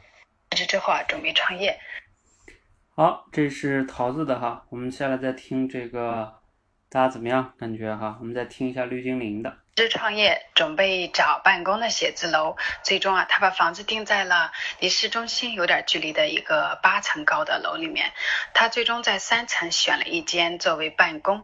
[0.51, 1.77] 这之后啊，准备创业。
[2.95, 6.33] 好，这是桃子的哈，我们下来再听这个，
[6.89, 7.53] 大家怎么样？
[7.59, 9.57] 感觉哈，我们再听一下绿精灵的。
[9.75, 12.55] 是创业，准备找办公的写字楼。
[12.81, 18.13] 最终啊，他把房子定在了离市中心有点距离的一个八层高的楼里面。
[18.53, 21.43] 他最终在三层选了一间作为办公。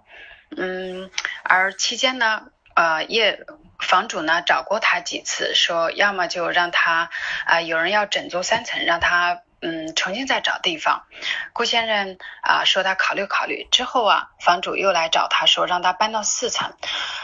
[0.56, 1.12] 嗯，
[1.44, 2.44] 而期间呢，
[2.76, 3.46] 呃，业
[3.80, 7.10] 房主呢找过他几次，说要么就让他
[7.46, 9.42] 啊，有人要整租三层，让他。
[9.66, 11.06] 嗯，重新再找地方。
[11.54, 12.18] 顾先生
[12.54, 16.76] 啊说他考虑考虑之后啊，房主又来找他说让他搬到四层，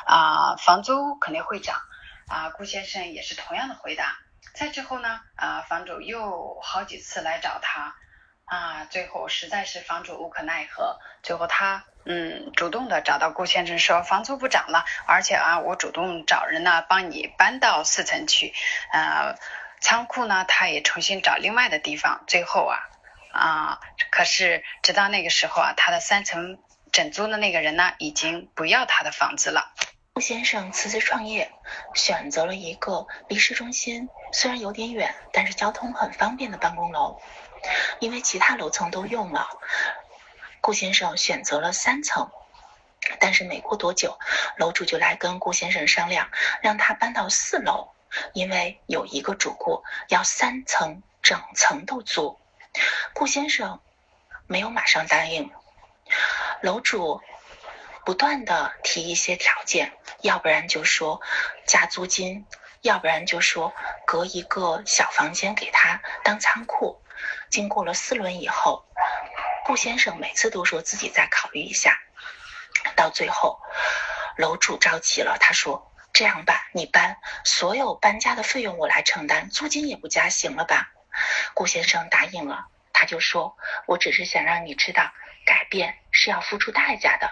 [0.06, 1.76] 啊，房租肯定会涨。
[2.28, 4.18] 啊，顾先生也是同样的回答。
[4.56, 7.96] 再之后呢，啊，房主又好几次来找他，
[8.46, 18.54] 啊，最后实在是房主无可奈何，最后他嗯主动的找到顾先生说房租不涨了，而且啊我主动找人呢帮你搬到四层去，
[18.92, 19.36] 呃。
[19.82, 22.26] 仓库呢，他也重新找另外的地方。
[22.28, 22.78] 最后啊，
[23.32, 26.60] 啊，可是直到那个时候啊，他的三层
[26.92, 29.74] 整租的那个人呢，已经不要他的房子了。
[30.14, 31.52] 顾先生辞职创业，
[31.94, 37.22] 选择了一个离市中心虽然有点远，但是交通很方便的办公楼。
[38.00, 39.48] 因为其他楼层都用了，
[40.62, 42.30] 顾先生选择了三层。
[43.20, 44.20] 但是没过多久，
[44.58, 46.30] 楼主就来跟顾先生商量，
[46.62, 47.90] 让他搬到四楼。
[48.34, 52.40] 因为有一个主顾要三层整层都租，
[53.14, 53.80] 顾先生
[54.48, 55.52] 没有马上答应。
[56.62, 57.22] 楼主
[58.06, 61.22] 不断的提一些条件，要不然就说
[61.66, 62.46] 加租金，
[62.82, 63.74] 要不然就说
[64.06, 67.02] 隔一个小房间给他当仓库。
[67.50, 68.86] 经过了四轮以后，
[69.66, 72.00] 顾先生每次都说自己再考虑一下。
[72.96, 73.60] 到最后，
[74.38, 75.86] 楼主着急了，他说。
[76.12, 80.92] 这样吧，你搬所有搬家的费用我来承担，租金也不加，行了吧？
[81.54, 83.58] 顾先生答应了，他就说
[83.88, 85.12] ：“我只是想让你知道，
[85.46, 87.30] 改变是要付出代价的。”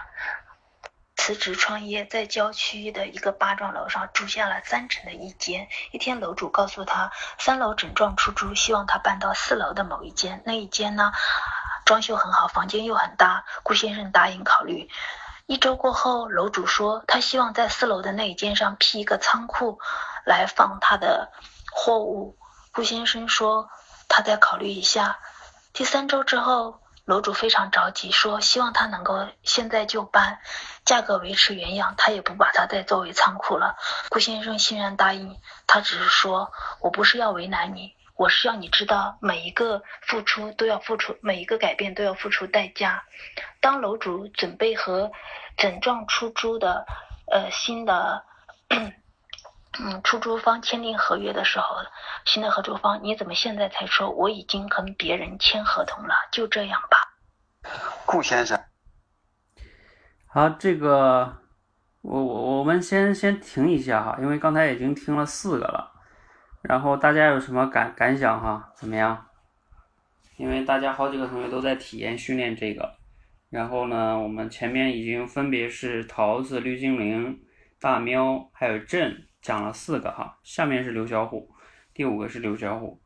[1.20, 5.68] 辞职创业，在郊区的一个八幢楼上住下了三层的一间。
[5.92, 10.42] 一天，楼主告诉他，三楼整幢出租，希望他搬到四楼的某一间。
[10.46, 11.12] 那一间呢，
[11.84, 13.44] 装修很好，房间又很大。
[13.62, 14.88] 顾先生答应考虑。
[15.44, 19.78] 一周过后，楼主说他希望在四楼的那一间上辟一个仓库，
[20.24, 21.30] 来放他的
[21.70, 22.37] 货物。
[22.78, 23.68] 顾先生说
[24.06, 25.18] 他再考虑一下。
[25.72, 30.38] 第三周之后，楼主非常着急，说希望他能够现在就搬，
[30.84, 33.74] 价格维持原样，他也不把它再作为仓库了。
[34.10, 37.96] 顾先生欣然答应，他只是说我不是要为难你。
[38.14, 43.02] 我是要你知道，每一个付出都要付出，每一个改变都要付出代价。
[43.58, 45.10] 当楼主准备和
[45.56, 46.86] 整幢出租的
[47.28, 48.22] 呃新的
[49.78, 51.76] 嗯出租方签订合约的时候，
[52.24, 56.14] 新的合租方，你怎么现在才说我已经跟别人签合同了？
[56.32, 56.98] 就这样吧。
[58.06, 58.58] 顾先生，
[60.26, 61.38] 好，这个
[62.00, 65.92] 我我我们先先停一下哈，因为刚才已经听了四个了。
[66.62, 68.72] 然后大家有什么感感想哈？
[68.74, 69.26] 怎么样？
[70.38, 72.96] 因为大家好几个同学都在体验训练这个。
[73.50, 77.40] 然后呢，我们前面已经分别是桃子、绿精灵、
[77.80, 81.54] 大喵还有朕讲了四个哈，下面是刘小虎，
[81.94, 83.02] 第五个是刘小虎。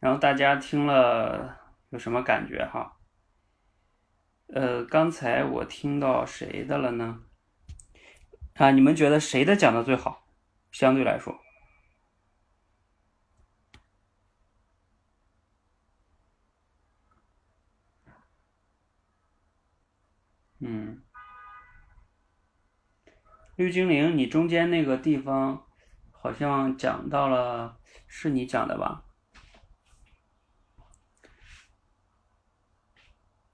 [0.00, 1.58] 然后大家听了
[1.90, 2.96] 有什么感觉哈？
[4.48, 7.22] 呃，刚才我听到谁的了呢？
[8.54, 10.26] 啊，你们觉得谁的讲的最好？
[10.72, 11.38] 相对来说？
[20.62, 21.02] 嗯，
[23.60, 25.66] 绿精灵，你中间那个地方
[26.12, 29.04] 好像讲到了，是你讲的吧？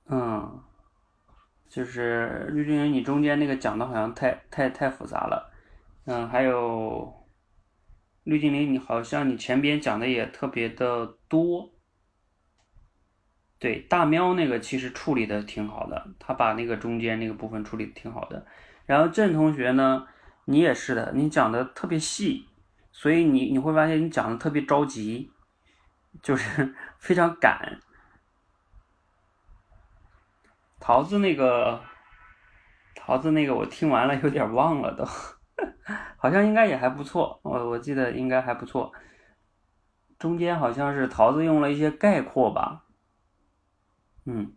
[0.09, 0.62] 嗯，
[1.68, 5.52] 就是绿精灵，你中间那个讲的好像太太太复杂了。
[6.04, 7.26] 嗯，还有
[8.22, 11.68] 绿精灵，你好像你前边讲的也特别的多。
[13.59, 18.46] 对大喵那个其实处理的挺好的，他把那个中间那个部分处理的挺好的。
[18.87, 20.07] 然后郑同学呢，
[20.45, 22.47] 你也是的，你讲的特别细，
[22.93, 25.30] 所以你你会发现你讲的特别着急，
[26.22, 27.80] 就是 非常赶。
[30.78, 31.82] 桃子那个，
[32.95, 35.05] 桃子那个我听完了有点忘了都，
[36.16, 38.93] 好像应该也还不错，我我记得应该还不错。
[40.18, 42.84] 中间好像是桃子用了一些概括吧。
[44.24, 44.55] 嗯，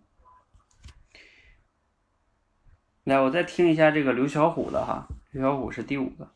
[3.09, 6.27] 来，我再听一下这个刘小虎的哈，刘小虎是第五个。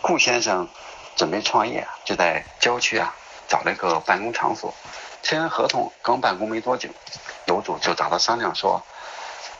[0.00, 0.68] 顾先生
[1.16, 3.12] 准备创业，就在郊区啊
[3.48, 4.72] 找了一个办公场所，
[5.20, 6.88] 签完合同刚办公没多久，
[7.48, 8.80] 楼主就找他商量说，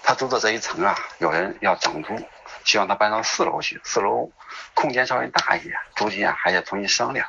[0.04, 2.16] 他租的这一层啊有人要涨租，
[2.64, 4.30] 希望他搬到四楼去，四楼
[4.72, 7.26] 空间稍微大一些，租金啊还得重新商量。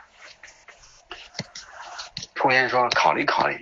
[2.39, 3.59] 顾先生说考虑考虑。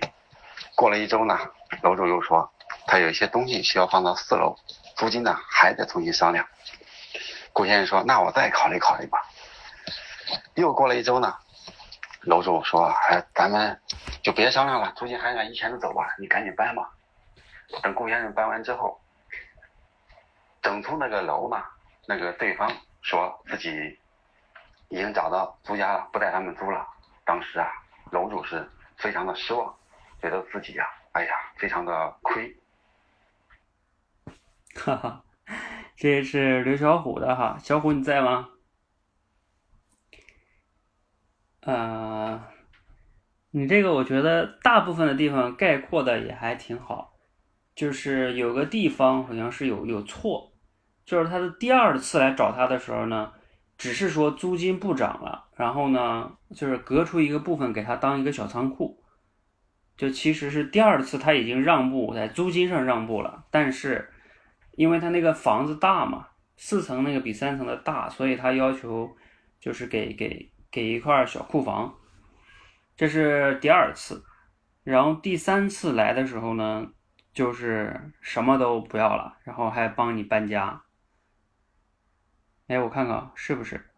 [0.74, 1.38] 过了一周呢，
[1.82, 2.52] 楼主又说
[2.86, 4.54] 他有一些东西需要放到四楼，
[4.96, 6.46] 租金呢还得重新商量。
[7.52, 9.18] 顾先生说那我再考虑考虑吧。
[10.54, 11.36] 又过了一周呢，
[12.22, 13.80] 楼主说哎咱们
[14.22, 16.90] 就别商量了，租金还是按以前的走吧，你赶紧搬吧。
[17.82, 19.00] 等顾先生搬完之后，
[20.62, 21.62] 整出那个楼呢，
[22.06, 22.70] 那个对方
[23.02, 23.98] 说自己
[24.88, 26.86] 已经找到租家了，不带他们租了。
[27.24, 27.68] 当时啊，
[28.10, 29.74] 楼主是非常的失望，
[30.22, 32.56] 觉得自己呀，哎呀，非常的亏。
[34.84, 35.24] 哈哈，
[35.96, 38.50] 这是刘小虎的哈，小虎你在吗？
[41.60, 42.38] 呃，
[43.52, 47.14] 你这个我觉得大部分的地方概括的也还挺好，
[47.74, 50.52] 就是有个地方好像是有有错，
[51.06, 53.32] 就是他的第二次来找他的时候呢，
[53.78, 59.02] 只是说租金不涨了，然后呢，就是隔出一个部分给他当一个小仓库，
[59.96, 64.10] 就其实是第二次他已经让步在租金上让步了，但是
[64.76, 69.16] 因为他那个房子大嘛，四层那个比三层的大，所以他要求
[69.60, 70.50] 就是给给。
[70.74, 71.94] 给一块小库房，
[72.96, 74.24] 这是第二次，
[74.82, 76.88] 然后第三次来的时候呢，
[77.32, 80.82] 就是什么都不要了，然后还帮你搬家。
[82.66, 83.88] 哎，我看看是不是？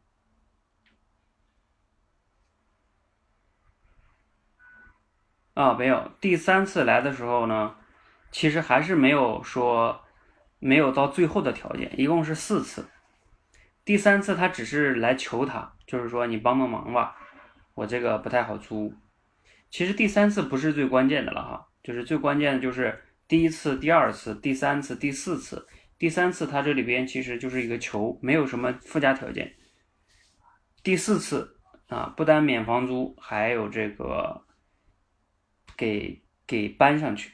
[5.55, 6.13] 啊，没有。
[6.21, 7.75] 第三次来的时候呢，
[8.31, 10.05] 其实还是没有说
[10.59, 12.89] 没有到最后的条件，一共是四次。
[13.85, 15.73] 第三次他只是来求他。
[15.87, 17.17] 就是说你帮帮忙吧，
[17.75, 18.93] 我这个不太好租。
[19.71, 25.69] 其实第三次不是最关键的了哈，就是最关键的就是第一次、第二次、第三次、第四次。
[25.97, 29.55] 第三次他这里边其实就是一个求，没有什么附加条件。
[30.83, 34.43] 第四次啊，不单免房租，还有这个
[35.77, 37.33] 给给搬上去，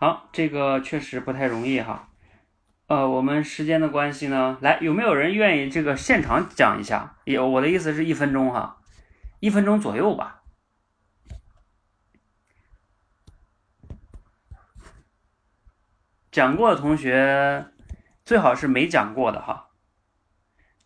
[0.00, 2.08] 好，这个确实不太容易哈。
[2.86, 7.18] 呃，我们时间的关系呢，来，有没有人愿意这个现场讲一下？
[7.24, 8.78] 有，我的意思是一分钟哈，
[9.40, 10.40] 一分钟左右吧。
[16.32, 17.66] 讲过的同学
[18.24, 19.68] 最好是没讲过的哈。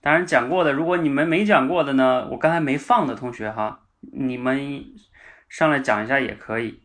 [0.01, 4.85] 当然讲过的，如果你们没讲过的呢，我刚才没放的同学哈，你们
[5.49, 6.83] 上来讲一下也可以。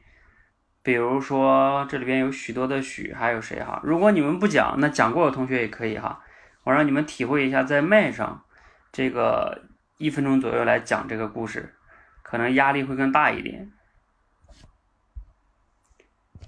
[0.89, 3.79] 比如说这里边有许多的许，还有谁哈？
[3.83, 6.19] 如果你们不讲，那讲过的同学也可以哈。
[6.63, 8.43] 我让你们体会一下，在麦上
[8.91, 9.67] 这个
[9.99, 11.75] 一分钟左右来讲这个故事，
[12.23, 13.71] 可能压力会更大一点。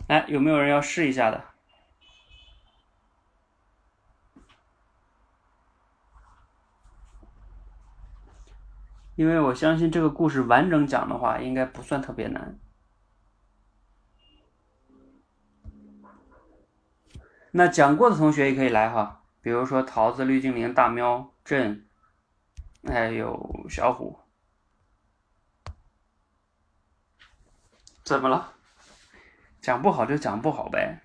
[0.07, 1.45] 哎，有没有人要试一下的？
[9.15, 12.57] 因为我相信这个故事完整讲的话，应该不算特别难。
[17.51, 21.85] 那讲过的同学也可以来哈，比如说桃子、绿精灵、大喵、朕，
[22.87, 24.19] 还有小虎，
[28.03, 28.53] 怎么了？
[29.61, 31.01] 讲不好就讲不好呗。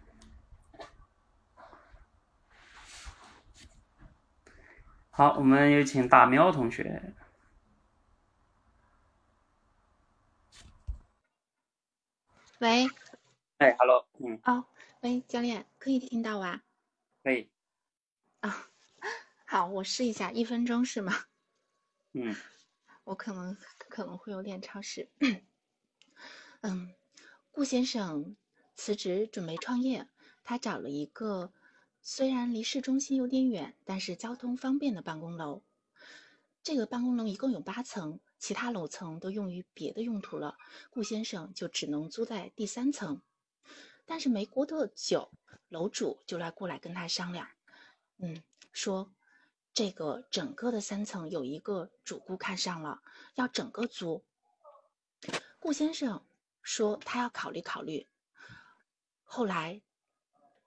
[5.10, 7.14] 好，我们有请大喵同学。
[12.60, 12.86] 喂。
[13.58, 14.40] 哎，Hello，嗯。
[14.44, 14.64] 哦。
[15.06, 16.64] 喂，教练，可以听到啊？
[17.22, 17.48] 可以。
[18.40, 18.68] 啊，
[19.46, 21.26] 好，我试一下，一分钟是吗？
[22.12, 22.34] 嗯。
[23.04, 23.56] 我可能
[23.88, 25.08] 可能会有点超时。
[26.62, 26.92] 嗯，
[27.52, 28.34] 顾先生
[28.74, 30.08] 辞职准备创业，
[30.42, 31.52] 他找了一个
[32.02, 35.62] 虽然离市中心有点远，但是交通方便的办公楼。
[36.64, 40.58] 这个办公楼一共有八层，其他楼层都用于别的用途了，
[40.90, 43.22] 顾先生就只能租在第三层。
[44.06, 45.28] 但是没过多久，
[45.68, 47.48] 楼主就来过来跟他商量，
[48.18, 48.42] 嗯，
[48.72, 49.12] 说
[49.74, 53.02] 这个整个的三层有一个主顾看上了，
[53.34, 54.24] 要整个租。
[55.58, 56.24] 顾先生
[56.62, 58.06] 说他要考虑考虑。
[59.24, 59.82] 后来，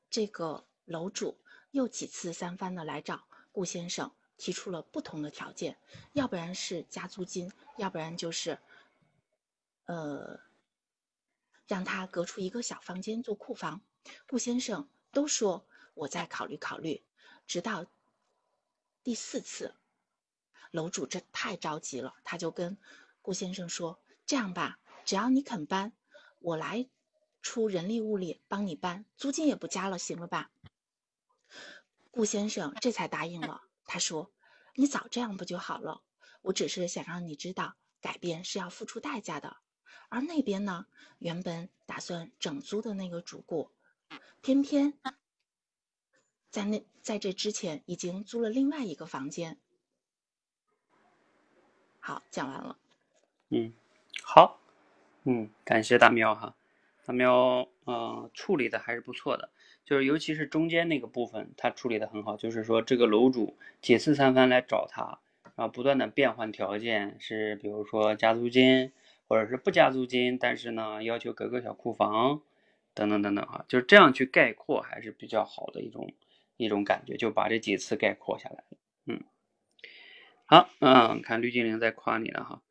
[0.09, 1.39] 这个楼主
[1.71, 3.23] 又几次三番的来找
[3.53, 5.79] 顾先生，提出了不同的条件，
[6.11, 8.59] 要不然是加租金，要不然就是，
[9.85, 10.41] 呃。
[11.69, 13.83] 让他隔出一个小房间做库房，
[14.27, 17.05] 顾先生都说我再考虑考虑，
[17.45, 17.85] 直到
[19.03, 19.75] 第四次，
[20.71, 22.79] 楼主这太着急了，他就跟
[23.21, 25.93] 顾先生说：“这样吧，只要你肯搬，
[26.39, 26.89] 我来
[27.43, 30.49] 出人力物力帮你搬，租金也不加了，行了吧？”
[32.09, 33.61] 顾先生这才答应了。
[33.85, 34.31] 他说
[34.73, 36.01] ：“你早这样不就好了？
[36.41, 39.57] 我只是想让你知道，改变是要付出代价的。”
[40.09, 40.85] 而那边呢，
[41.19, 43.69] 原本打算整租的那个主顾，
[44.41, 44.93] 偏偏
[46.49, 49.57] 在那在这之前已经租了另外一个房间。
[51.99, 52.77] 好，讲完了。
[53.49, 53.73] 嗯，
[54.23, 54.59] 好，
[55.23, 56.55] 嗯，感谢大喵哈，
[57.05, 59.49] 大喵，嗯，处理的还是不错的，
[59.85, 65.19] 就是尤其是中间那个部分，他处理的很好，就是说这个楼主几次三番来找他，
[65.55, 68.91] 然后不断的变换条件，是比如说加租金，
[69.29, 72.41] 或者是不加租金，但是呢要求隔个小库房，
[72.95, 76.11] 等等等等哈，就是这样去概括还是比较好的一种
[76.57, 78.63] 一种感觉，就把这几次概括下来，
[79.05, 79.23] 嗯。
[80.47, 82.63] 好，嗯，看绿精灵在夸你了哈。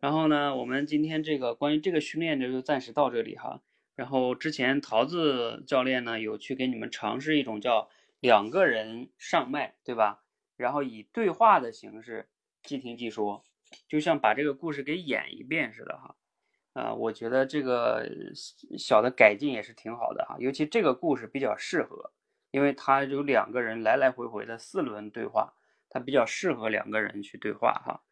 [0.00, 3.62] 然后呢，我们今天这个关于这个训练就暂时到这里哈。
[3.94, 7.88] 然后之前桃子教练呢有去给你们尝试一种叫
[8.20, 10.22] 两个人上麦，对吧？
[10.56, 12.28] 然后以对话的形式
[12.62, 13.42] 即听即说，
[13.88, 16.16] 就像把这个故事给演一遍似的哈。
[16.72, 18.08] 啊，我觉得这个
[18.78, 22.12] 小的改进也是挺好的哈，尤其这个故事比较适合，
[22.50, 25.54] 因为它有两个人来来回回的四轮对话。
[25.94, 28.02] 它比较适合两个人去对话哈，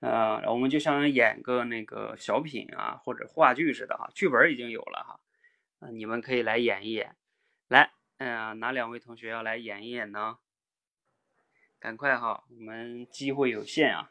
[0.00, 5.20] 呃，我们就像演个那个小品啊或者话剧似的哈，剧本已经有了哈，
[5.78, 7.14] 啊，你们可以来演一演，
[7.68, 10.38] 来，嗯，哪两位同学要来演一演呢？
[11.78, 14.10] 赶快哈，我们机会有限啊。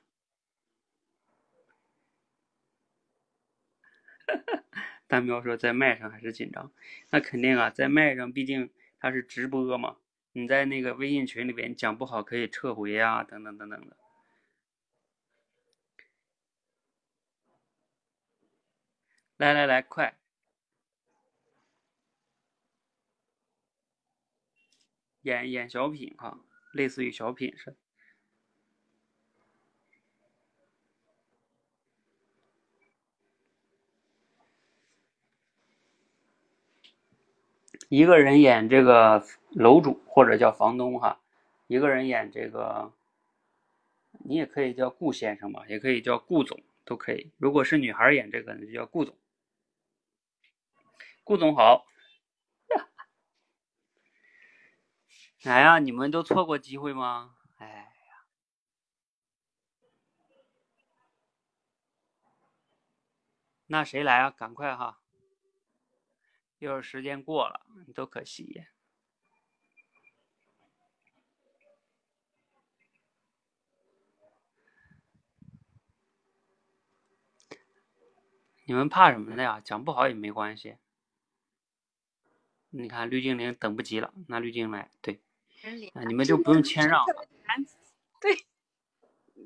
[5.08, 6.72] 大喵说在麦上还是紧张，
[7.10, 8.70] 那肯定啊，在麦上毕竟
[9.00, 9.98] 它是直播嘛。
[10.32, 13.98] 你在那个微信群里边讲不好可以撤回啊，等等等等的。
[19.38, 20.20] 来来来，快，
[25.22, 26.40] 演演小品哈，
[26.74, 27.78] 类似于小品似的。
[37.90, 41.20] 一个人演这个楼主或者叫房东哈，
[41.66, 42.94] 一个人演这个，
[44.12, 47.32] 你也可以叫顾先生嘛，也可以叫顾总，都可以。
[47.38, 49.18] 如果是女孩演这个，就叫顾总。
[51.24, 51.86] 顾总好，
[55.42, 57.36] 来呀，你们都错过机会吗？
[57.58, 58.26] 哎呀，
[63.66, 64.30] 那谁来啊？
[64.30, 65.00] 赶快哈！
[66.60, 68.64] 要是时间过了，多可惜。
[78.66, 79.60] 你们怕什么的呀？
[79.60, 80.78] 讲不好也没关系。
[82.70, 85.22] 你看绿精灵等不及了，那绿精灵对，
[85.94, 87.28] 啊，你们就不用谦让了。
[88.22, 88.46] 对，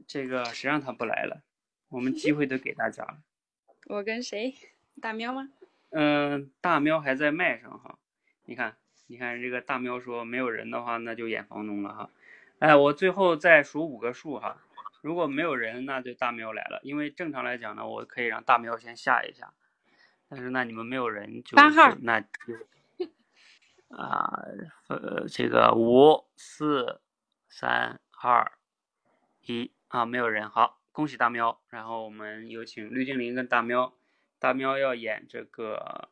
[0.05, 1.41] 这个谁让他不来了？
[1.88, 3.24] 我们 机会都给大家了。
[3.86, 4.53] 我跟谁？
[4.99, 5.53] 大喵吗？
[5.95, 7.99] 嗯，大喵还在麦上哈，
[8.45, 8.75] 你看，
[9.05, 12.09] 你看这个大喵说没有人的话，那就演房东了哈。
[12.57, 14.57] 哎，我最后再数五个数哈，
[15.01, 16.79] 如果没有人，那就大喵来了。
[16.81, 19.53] 因为正常来讲呢，我可以让大喵先下一下，
[20.27, 22.27] 但是那你们没有人就八号，那就
[23.95, 24.41] 啊
[24.87, 27.01] 呃这个五四
[27.47, 28.51] 三二
[29.45, 31.61] 一啊没有人，好，恭喜大喵。
[31.69, 33.93] 然后我们有请绿精灵跟大喵。
[34.43, 36.09] 大喵要演这个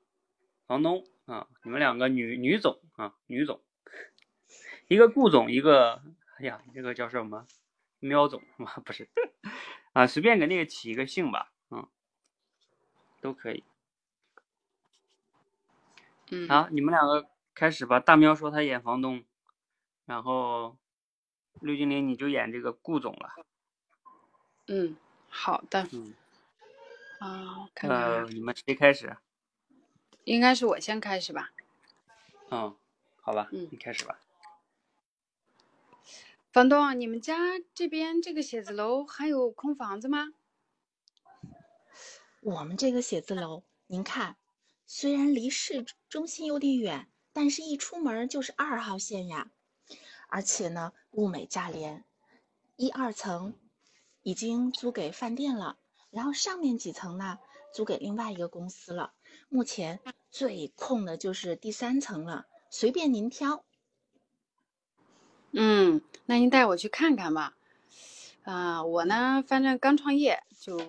[0.65, 3.61] 房东啊，你们两个女女总啊，女总，
[4.88, 6.01] 一个顾总，一个
[6.38, 7.45] 哎呀，这个叫什么？
[7.99, 8.71] 喵总吗？
[8.86, 9.09] 不是
[9.91, 11.86] 啊，随便给那个起一个姓吧，嗯，
[13.19, 13.65] 都可以。
[16.29, 17.99] 嗯，好，你们两个开始吧。
[17.99, 19.25] 大喵说他演房东，
[20.05, 20.77] 然后
[21.59, 23.34] 绿精灵你就演这个顾总了。
[24.67, 24.95] 嗯，
[25.27, 25.86] 好的。
[25.91, 26.13] 嗯。
[27.22, 29.15] 啊，呃，你们谁开始？
[30.24, 31.51] 应该是我先开始吧。
[32.49, 32.76] 嗯，
[33.22, 34.19] 好吧，嗯，你开始吧。
[36.51, 40.34] 房东，你们家这边这个写字楼还有空房子吗？
[42.41, 44.38] 我们这个写字楼，您看，
[44.88, 49.51] 虽然离市中心有点远，但是一出门就是二号线呀。
[50.28, 52.03] 而且呢，物美价廉，
[52.78, 53.53] 一二层
[54.24, 55.78] 已经租给饭店了。
[56.12, 57.39] 然后上面几层呢，
[57.74, 59.14] 租给另外一个公司了。
[59.49, 59.99] 目前
[60.30, 63.64] 最空的就是第三层了，随便您挑。
[65.51, 67.57] 嗯，那您带我去看看吧。
[68.43, 70.80] 啊，我呢，反正刚创业，就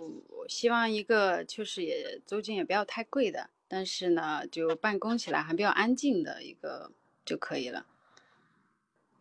[0.48, 6.92] 希望一个确实也租金也不要太贵的，但是呢，就办公起来还比较安静的一个
[7.24, 7.86] 就可以了。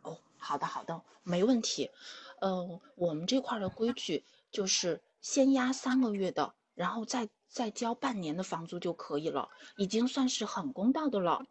[0.04, 1.92] 哦，好的好的，没问题。
[2.40, 11.46] 嗯，我们这块的规矩就是先押三个月的，然后再再交半年的房租就可以了，已经算是很公道的了。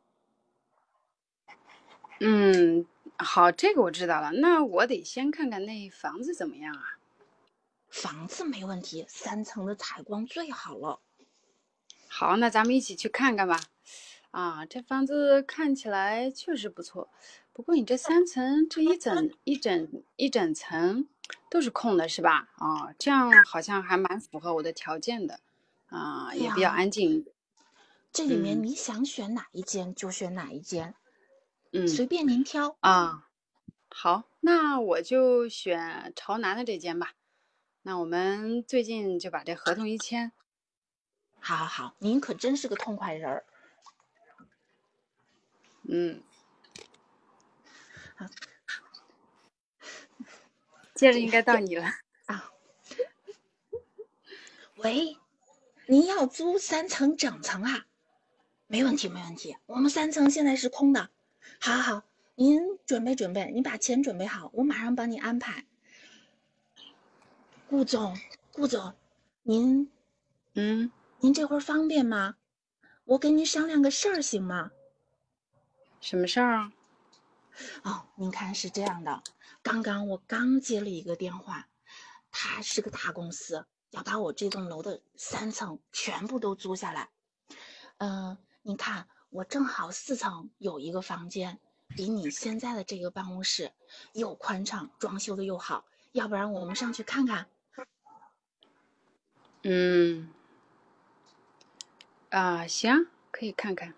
[2.19, 2.85] 嗯，
[3.17, 4.33] 好，这个我知道了。
[4.33, 6.99] 那我得先看看那房子怎么样啊？
[7.89, 11.01] 房子没问题，三层的采光最好了。
[12.09, 13.61] 好，那咱们一起去看看吧。
[14.33, 17.09] 啊，这房子看起来确实不错。
[17.53, 21.09] 不过你这三层，这一整一整一整层
[21.51, 22.49] 都是空的，是吧？
[22.57, 25.41] 哦，这样好像还蛮符合我的条件的。
[25.89, 27.27] 啊，也比较安静。
[28.13, 30.95] 这里面你想选哪一间就选哪一间。
[31.73, 33.29] 嗯，随便您挑啊。
[33.89, 37.15] 好，那我就选朝南的这间吧。
[37.83, 40.31] 那我们最近就把这合同一签。
[41.41, 43.45] 好，好，好，您可真是个痛快人儿。
[45.89, 46.23] 嗯。
[48.15, 48.27] 好，
[51.01, 51.87] 接着应该到你了
[52.27, 52.53] 啊。
[54.77, 55.17] 喂，
[55.87, 57.87] 您要租三层整层啊？
[58.67, 59.57] 没问题，没问题。
[59.65, 61.09] 我们三层现在是空的。
[61.59, 62.03] 好，好，好，
[62.35, 65.65] 您准备准备，你把钱准备好，我马上帮你安排。
[67.67, 68.15] 顾总，
[68.53, 68.95] 顾总，
[69.43, 69.91] 您，
[70.53, 72.37] 嗯，您这会儿方便吗？
[73.05, 74.71] 我跟您商量个事儿，行吗？
[76.03, 76.73] 什么事儿啊？
[77.85, 79.23] 哦，您看是这样的，
[79.63, 81.69] 刚刚我刚接了一个电话，
[82.31, 87.11] 他是个大公司，要把我这栋楼的三层全部都租下来。
[87.99, 89.09] 嗯，你看。
[89.33, 93.71] 我正好四层有一个房间，比你现在的这个办公室
[94.13, 95.85] 又宽敞，装修的又好。
[96.11, 97.47] 要不然我们上去看看？
[99.63, 100.29] 嗯，
[102.31, 103.95] 啊，行，可以看看。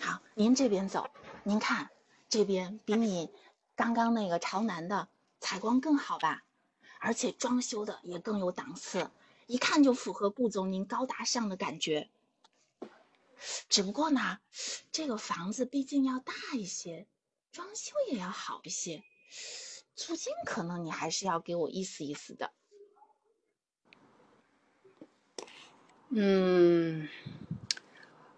[0.00, 1.08] 好，您这边走。
[1.44, 1.90] 您看，
[2.28, 3.30] 这边比你
[3.74, 5.08] 刚刚那个朝南的
[5.40, 6.44] 采光更好吧？
[7.00, 9.10] 而且装修的也更有档次，
[9.48, 12.08] 一看就符合顾总您高大上的感觉。
[13.68, 14.38] 只不过呢，
[14.92, 17.08] 这个房子毕竟要大一些，
[17.50, 19.02] 装修也要好一些，
[19.96, 22.52] 租金可能你还是要给我意思意思的。
[26.10, 27.08] 嗯，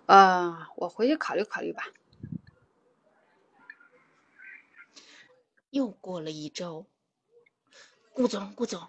[0.06, 1.84] 啊，我回去考虑考虑吧。
[5.74, 6.86] 又过了一周，
[8.12, 8.86] 顾总，顾总，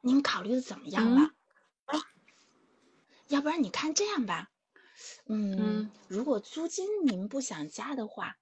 [0.00, 1.30] 您考虑的怎么样了？
[3.28, 4.50] 要不然你看这样吧。
[5.26, 8.36] 嗯，如果租金您不想加的话，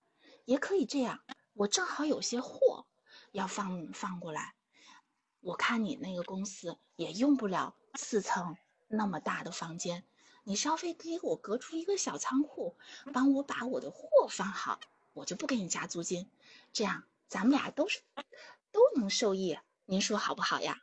[0.46, 1.22] 也可以这样。
[1.52, 2.86] 我正好有些货
[3.30, 4.54] 要放放过来，
[5.40, 8.56] 我看你那个公司也用不了四层
[8.88, 10.02] 那么大的房间，
[10.44, 12.74] 你稍微给我隔出一个小仓库，
[13.12, 14.80] 帮我把我的货放好，
[15.12, 16.30] 我就不给你加租金。
[16.72, 18.00] 这样咱们俩都是
[18.72, 20.82] 都能受益，您说好不好呀？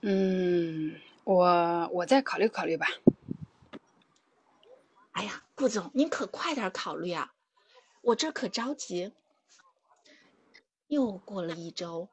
[0.00, 2.86] 嗯，我我再考虑考虑吧。
[5.12, 7.34] 哎呀，顾总，您可快点考虑啊！
[8.00, 9.12] 我这可着急。
[10.86, 12.08] 又过了一周，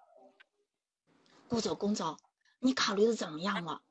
[1.48, 2.20] 顾总，顾总，
[2.60, 3.82] 你考虑的怎么样了？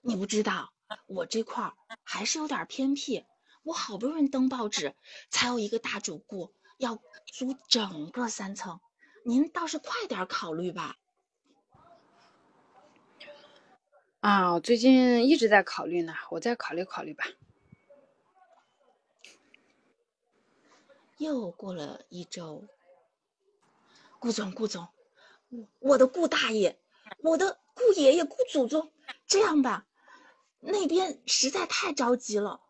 [0.00, 0.72] 你不知道，
[1.06, 1.72] 我这块
[2.02, 3.24] 还是有点偏僻。
[3.62, 4.94] 我好不容易登报纸，
[5.30, 6.96] 才有一个大主顾要
[7.26, 8.80] 租整个三层，
[9.24, 10.96] 您倒是快点考虑吧。
[14.20, 17.24] 啊，我最近一直在考虑呢，我再考虑考虑吧。
[21.18, 22.64] 又过了一周，
[24.18, 24.88] 顾总，顾总，
[25.48, 26.78] 我我的顾大爷，
[27.22, 28.92] 我的顾爷爷，顾祖宗，
[29.26, 29.86] 这样吧，
[30.60, 32.60] 那边实在太着急了，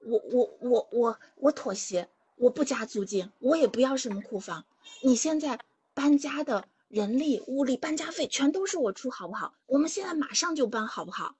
[0.00, 2.08] 我我我我我妥协，
[2.38, 4.64] 我不加租金，我也不要什么库房，
[5.02, 5.58] 你现在
[5.94, 9.54] 搬家的人力物力、搬家费全都是我出，好不好？
[9.66, 11.34] 我们现在马上就搬，好不好？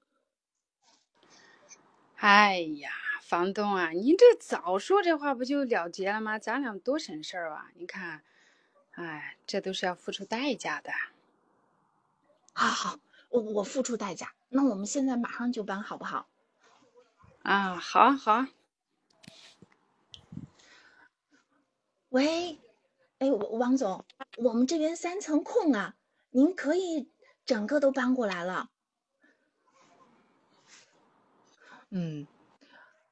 [2.16, 2.90] 哎呀。
[3.28, 6.38] 房东啊，您这早说这话不就了结了吗？
[6.38, 7.70] 咱俩多省事儿啊！
[7.74, 8.22] 你看，
[8.92, 10.90] 哎，这都是要付出代价的。
[12.54, 16.26] 好好，我我付出代价，那我们现在马上就搬，好不好？
[17.42, 18.46] 啊，好好。
[22.18, 22.58] 喂，
[23.20, 24.04] 哎，王总，
[24.38, 25.94] 我们这边三层空啊，
[26.30, 27.08] 您可以
[27.46, 28.70] 整个都搬过来了。
[31.90, 32.26] 嗯。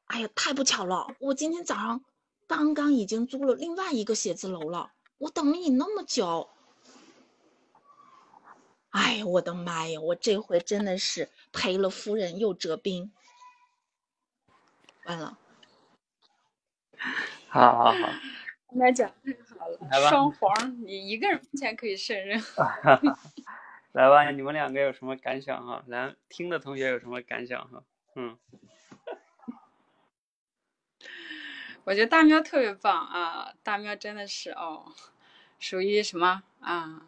[0.07, 1.15] 哎呀，太不巧了！
[1.21, 2.05] 我今天早上
[2.49, 6.49] 刚刚已经租了另外一个写字楼了，我等了你那么久。
[8.91, 10.01] 哎呀，我的妈呀！
[10.01, 13.13] 我这回真的是赔了夫人又折兵。
[15.05, 15.39] 完了。
[17.49, 18.09] 好好好。
[18.73, 19.59] 来讲太。
[19.59, 22.41] 好了，来吧双簧，你一个人目前可以胜任。
[23.93, 25.83] 来吧，你们两个有什么感想哈？
[25.87, 27.83] 来听的同学有什么感想哈？
[28.15, 28.37] 嗯，
[31.85, 34.93] 我觉得大喵特别棒啊，大喵真的是哦，
[35.59, 37.07] 属于什么啊？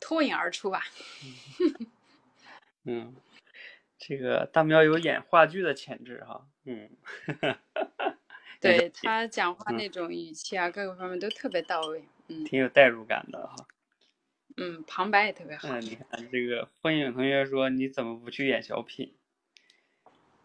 [0.00, 0.84] 脱颖而出吧。
[2.84, 3.14] 嗯，
[3.98, 6.46] 这个大喵有演话剧的潜质哈。
[6.64, 6.88] 嗯，
[8.66, 12.04] 对他讲话嗯那种语气啊，各个方面都特别到位。
[12.28, 13.54] 嗯挺有代入感的哈。
[14.56, 15.68] 嗯，旁白也特别好。
[15.68, 19.14] 嗯，你看这个风影同学说你怎么不去演小品？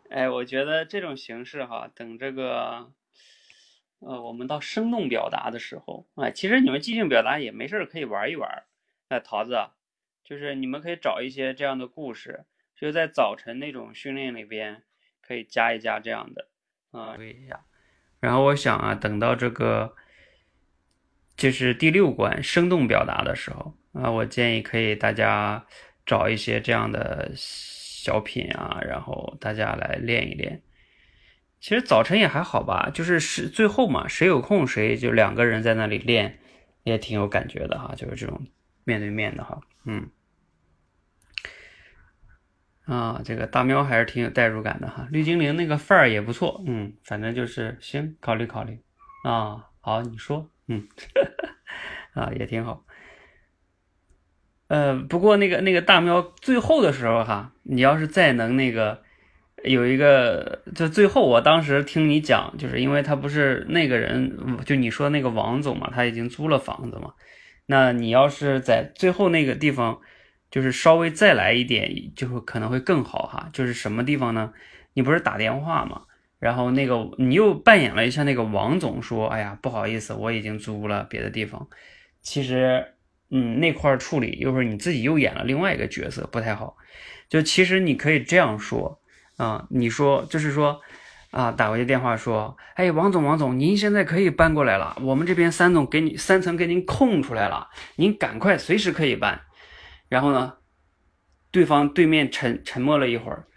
[0.09, 2.91] 哎，我觉得这种形式哈，等这个，
[3.99, 8.63] 呃，我们到生动表达的时候，哎，其实你们即兴表达也没事儿可以玩一玩。
[9.07, 9.57] 哎，桃子，
[10.23, 12.43] 就是你们可以找一些这样的故事，
[12.75, 14.83] 就在早晨那种训练里边
[15.21, 16.49] 可以加一加这样的
[16.91, 17.65] 啊，对一下。
[18.21, 19.93] 然后我想啊，等到这个
[21.35, 25.65] 就是第六关生动表达的时候啊，我建议可以大家
[26.05, 30.61] 找一些这样的小品啊，然后大家来练一练。
[31.59, 36.39] 其实早晨也还好吧，就是是最后嘛，谁有空谁就两个人在那里练，
[36.83, 38.47] 也挺有感觉的哈，就是这种
[38.83, 40.09] 面对面的哈，嗯。
[42.85, 48.79] 啊，这个大喵还是挺有代入感的哈，绿精灵那个范儿也不错，嗯，反正就是行，考虑考虑。
[49.23, 50.87] 啊，好，你说，嗯，
[52.13, 52.83] 啊，也挺好。
[54.67, 59.03] 呃，不过那个那个大喵最后的时候哈，你要是再能那个
[59.63, 67.13] 有一个，就最后我当时听你讲，就是因为他不是那个人，就你说那个王总嘛，他已经租了房子嘛，
[67.67, 69.99] 那你要是在最后那个地方，
[70.51, 73.49] 就是稍微再来一点，就会可能会更好哈。
[73.51, 74.53] 就是什么地方呢？
[74.93, 76.01] 你不是打电话嘛，
[76.37, 81.67] 然后那个你又扮演了一下那个王总，说，哎呀，不好意思，我已经租了别的地方。
[82.21, 82.85] 其实，
[83.29, 86.75] 嗯，那块处理，一会儿你自己又演了另外一个角色，不太好。
[87.29, 88.99] 就其实你可以这样说
[89.37, 90.81] 啊，你说就是说
[91.31, 99.39] 啊，打过去电话说，哎，王总，王总，您现在可以搬过来了，我们这边三总给你三层给您空出来了，您赶快随时可以搬。
[100.11, 100.57] 然后呢，
[101.51, 103.47] 对方对面沉沉默了一会儿，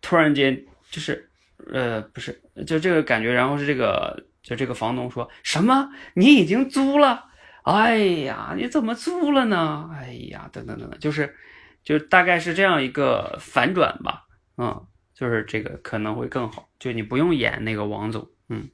[0.00, 1.28] 突然间就是
[1.72, 7.24] 呃不是就这个感觉，然后是这个就这个房东说什么你已经租了？
[7.64, 9.90] 哎呀，你怎么租了呢？
[9.92, 11.34] 哎呀，等等等等，就是
[11.82, 14.24] 就大概是这样一个反转吧，
[14.56, 18.70] 嗯，就是这个可能会更好，就你不用演那个王总，嗯，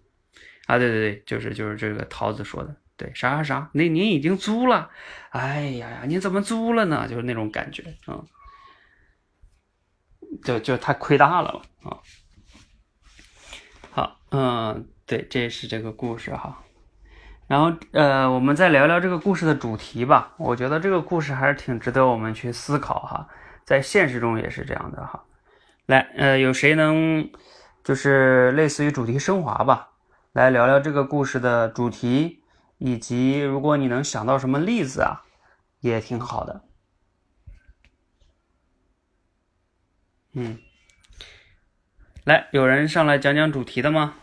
[0.66, 2.76] 啊对对对，就是就是这个桃子说的。
[2.96, 4.90] 对，啥啥啥，那您已经租了，
[5.30, 7.08] 哎呀呀，您怎么租了呢？
[7.08, 8.26] 就是那种感觉啊、嗯，
[10.44, 11.98] 就就太亏大了啊。
[13.90, 16.62] 好，嗯，对，这是这个故事哈。
[17.48, 20.32] 然后呃，我们再聊聊这个故事的主题吧。
[20.38, 23.28] 我觉得这个故事还是挺值得我们去思考哈，
[23.64, 25.24] 在现实中也是这样的哈。
[25.86, 27.28] 来，呃，有谁能
[27.82, 29.90] 就是类似于主题升华吧？
[30.32, 32.43] 来聊聊这个故事的主题。
[32.86, 35.24] 以及如果你能想到什么例子啊，
[35.80, 36.66] 也挺好的。
[40.34, 40.58] 嗯，
[42.24, 44.16] 来，有人上来讲讲主题的吗？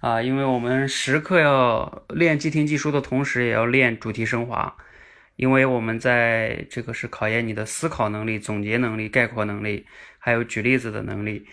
[0.00, 4.76] 啊，因为我们时刻要练即听即说的同时，也要练主题升华，
[5.36, 9.86] 因为我们在这个是考验你的思考能力、总结能力、概括能力，
[10.18, 11.46] 还有举例子的能力。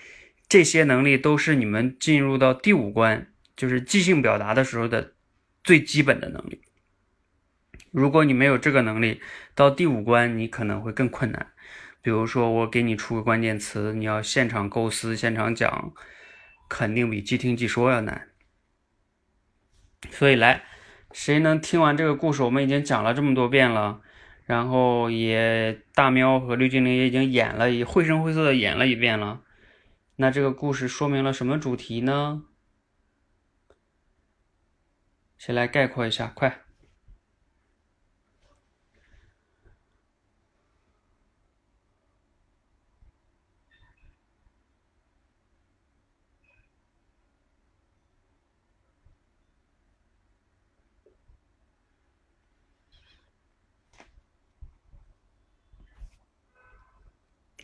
[0.49, 5.12] 这些能力都是你们进入到第五关，就是即兴表达的时候的。
[5.63, 6.61] 最基本的能力，
[7.91, 9.21] 如果你没有这个能力，
[9.55, 11.53] 到第五关你可能会更困难。
[12.01, 15.93] 比如说，我给你出个关键词，你要现场构思、现场讲，
[16.67, 18.27] 肯定比即听即说要难。
[20.11, 20.65] 所以，来，
[21.13, 22.43] 谁能听完这个故事？
[22.43, 24.01] 我们已经讲了这么多遍了，
[24.45, 29.39] 然后也大喵和绿精灵也已经演了，也绘声绘色的演了一遍了。
[30.17, 32.43] 那这个故事说明了什么主题呢？
[35.45, 36.27] 谁来概括一下？
[36.27, 36.61] 快！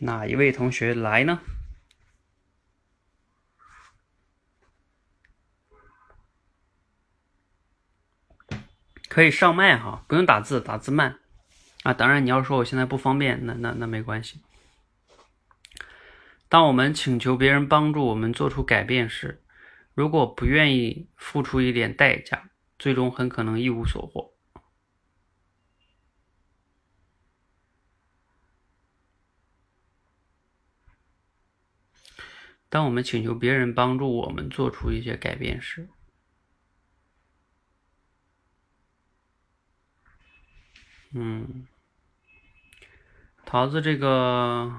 [0.00, 1.40] 哪一位同学来呢？
[9.10, 11.18] 可以上麦哈，不用打字，打字慢
[11.82, 11.92] 啊。
[11.92, 14.40] 当然，你要说我现在不方便，那那那没关系。
[16.48, 19.42] 当我们请求别人帮助我们做出改变时，
[19.94, 24.32] 如果不愿意付出一点代价，最终很可能一无所获。
[32.68, 35.88] 当我们请求别人帮助我们做出一些改变时，
[41.12, 41.66] 嗯，
[43.44, 44.72] 桃子这个，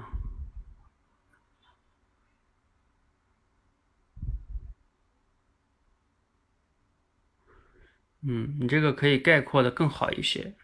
[8.22, 10.54] 嗯，你这个可以概括的更好一些。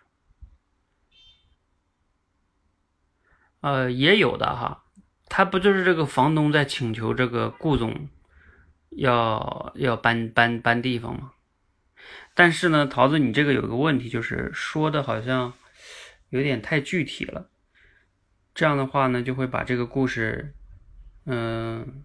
[3.60, 4.84] 呃，也有的哈。
[5.26, 8.08] 他不就是这个房东在请求这个顾总
[8.90, 11.34] 要要搬搬搬地方吗？
[12.38, 15.52] 但是呢，桃子，你这个有个问题，就是说的好像
[16.28, 17.50] 有点太具体了。
[18.54, 20.54] 这样的话呢，就会把这个故事，
[21.26, 22.04] 嗯，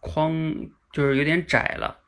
[0.00, 0.34] 框
[0.92, 1.98] 就是有点窄了。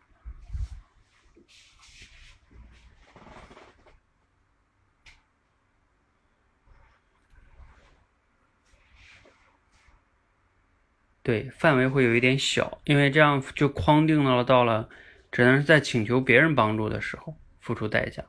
[11.22, 14.90] 对，范围会有一点小，因为这样就框定了到了，
[15.31, 18.24] 只能是在请求别人帮助的时候付出代价。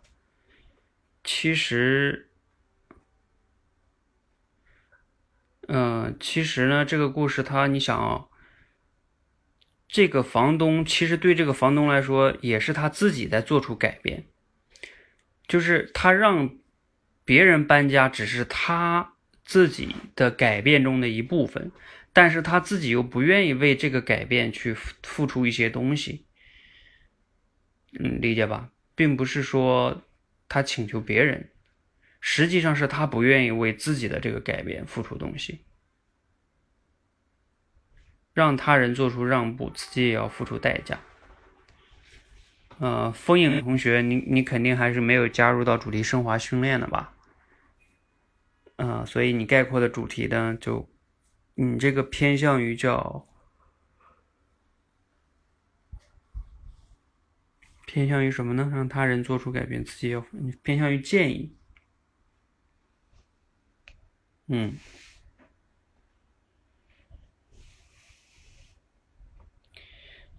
[1.24, 2.30] 其实，
[5.68, 8.26] 嗯，其实呢，这个故事它，你想啊，
[9.88, 14.28] 这个房东其实对这个房东来说，也是他自己在做出改变，
[15.48, 16.58] 就是他让
[17.24, 19.14] 别人搬家，只是他
[19.46, 21.72] 自己的改变中的一部分。
[22.14, 26.26] 但是他自己又不愿意为这个改变去付出一些东西，
[28.00, 28.70] 嗯，理解吧？
[28.96, 30.04] 并不是说
[30.48, 31.50] 他请求别人，
[32.20, 35.62] 实际上是他不愿意为自己的这个改变付出东西，
[38.34, 41.00] 让他人做出让步，自己也要付出代价。
[42.80, 47.14] 呃，风影同学，你你肯定还是没有加入到主题升华训练的吧？
[48.78, 50.88] 嗯，所以你概括的主题呢就。
[51.54, 53.28] 你这个偏向于叫
[57.94, 58.70] 偏向于什么呢？
[58.74, 60.26] 让他人做出改变，自己要
[60.64, 61.58] 偏向于建议。
[64.48, 64.78] 嗯，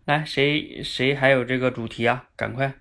[0.07, 2.31] 来，谁谁还有这个主题啊？
[2.37, 2.81] 赶快，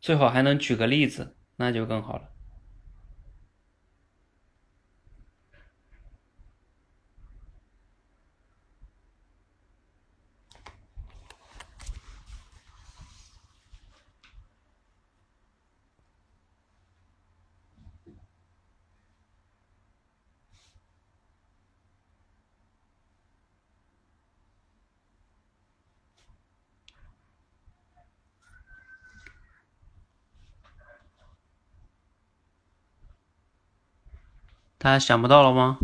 [0.00, 2.35] 最好还能举个例子，那就更好了。
[34.86, 35.78] 大家想不到了吗？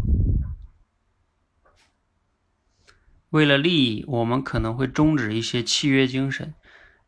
[3.30, 6.54] 为了利益，我们可能会终止一些契约精神，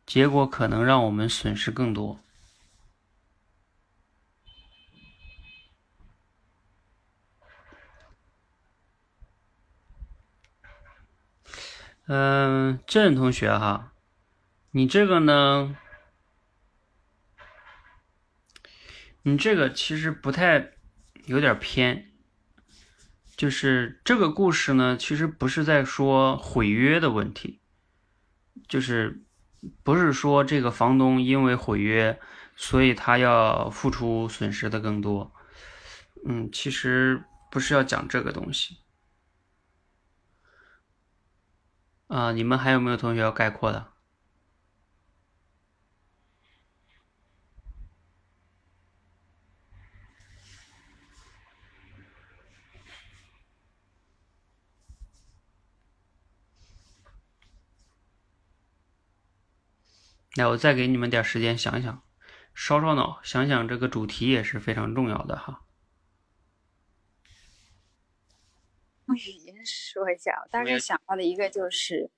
[0.05, 2.19] 结果可能让我们损失更多。
[12.07, 13.93] 嗯，郑同学哈，
[14.71, 15.77] 你这个呢？
[19.21, 20.74] 你这个其实不太。
[21.25, 22.11] 有点偏，
[23.35, 27.61] 就是这个故事呢，其实不是在说毁约的问题，
[28.67, 29.23] 就是
[29.83, 32.19] 不是说这个房东因为毁约，
[32.55, 35.33] 所以他要付出损失的更多。
[36.27, 38.77] 嗯，其实不是要讲这个东西。
[42.07, 43.94] 啊，你们还有没有同学要概括的？
[60.35, 62.03] 来，我再给你们点时间想想，
[62.53, 65.61] 烧烧脑，想想这个主题也是非常重要的哈。
[69.07, 72.11] 用语音说一下，我大概想到的一个就是，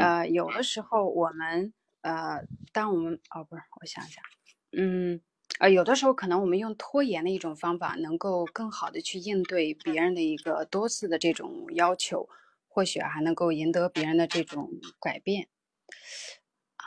[0.00, 4.24] 呃，有的时候我们，呃，当我们，哦，不是，我想想，
[4.72, 5.20] 嗯，
[5.60, 12.28] 呃，有的时候可能我们用拖延的一种方法，能够更好的去应对别人的一个多次的这种要求，
[12.66, 14.70] 或许还能够赢得别人的这种
[15.00, 15.46] 改变。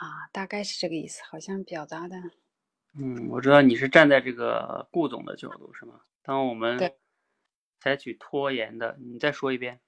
[0.00, 2.16] 啊，大概是这个意思，好像表达的。
[2.94, 6.00] 嗯，我知道你是站在这个顾总的角度是吗？
[6.22, 6.78] 当我们
[7.80, 9.80] 采取拖延的，你再说一遍。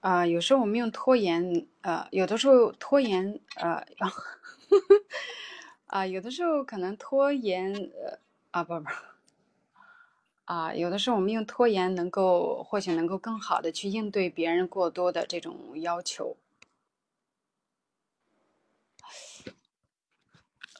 [0.00, 3.82] 啊、有时候我们用拖延，呃，有的时候拖延，呃，
[5.86, 8.18] 啊、有的时候可能拖延，呃，
[8.50, 8.86] 啊，不不，
[10.44, 16.36] 啊、有的时候我们用拖延能够，或许能够更好的去应对别人过多的这种要求。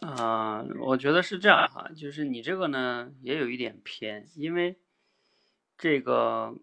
[0.05, 4.79] 啊、我觉得是这样哈，就是你这个呢也有一点偏，因为
[5.79, 6.55] 这个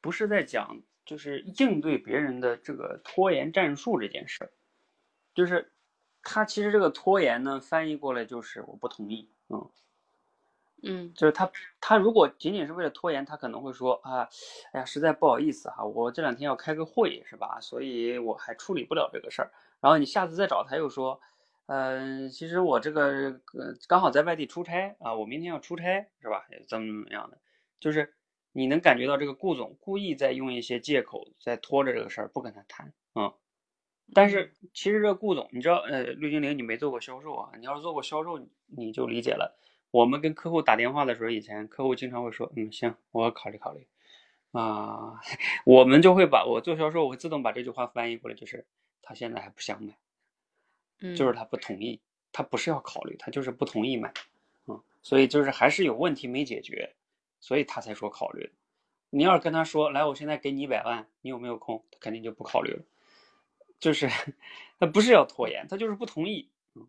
[0.00, 4.50] 不是在讲就是应对别人的这个拖延战术这件事儿，
[5.34, 5.72] 就是
[6.22, 9.70] 他其实这个拖延呢翻译过来就是我不同意，嗯，
[10.82, 11.50] 嗯就是他
[11.80, 14.26] 他如果仅仅是为了拖延，他可能会说啊，
[14.72, 17.60] 哎呀，实在不好意思哈，我这两天要开个会是吧？
[17.60, 19.50] 所以我还处理不了这个事儿。
[19.80, 21.20] 然后你下次再找他又说，
[21.72, 26.44] 嗯、其实我这个呃刚好在外地出差啊，我明天要出差是吧？
[26.68, 27.38] 怎么怎么样的，
[27.78, 28.12] 就是
[28.50, 33.32] 你能感觉到这个顾总故意在用一些借口在拖着这个事儿不跟他谈，嗯。
[34.12, 39.56] 但是其实这个顾总，你知道，呃，绿精灵你没做过销售啊，你要是做过销售，你就理解了。
[39.92, 43.86] 我们跟客户打电话的时候，以前客户经常会说，嗯，行，我考虑考虑，
[44.50, 45.20] 啊，
[45.64, 48.66] 我们就会把我做销售，我会自动把这句话翻译过来，就是
[49.00, 49.96] 他现在还不想买，嗯，
[51.16, 51.98] 就是他不同意，
[52.32, 54.12] 他不是要考虑，他就是不同意买，
[54.66, 56.94] 嗯，所以就是还是有问题没解决，
[57.40, 58.50] 所以他才说考虑。
[59.10, 61.84] 你要是跟他说，来，我现在给你一百万，你有没有空？
[61.90, 62.82] 他肯定就不考虑了，
[63.80, 64.08] 就是
[64.78, 66.86] 他不是要拖延，他就是不同意，嗯，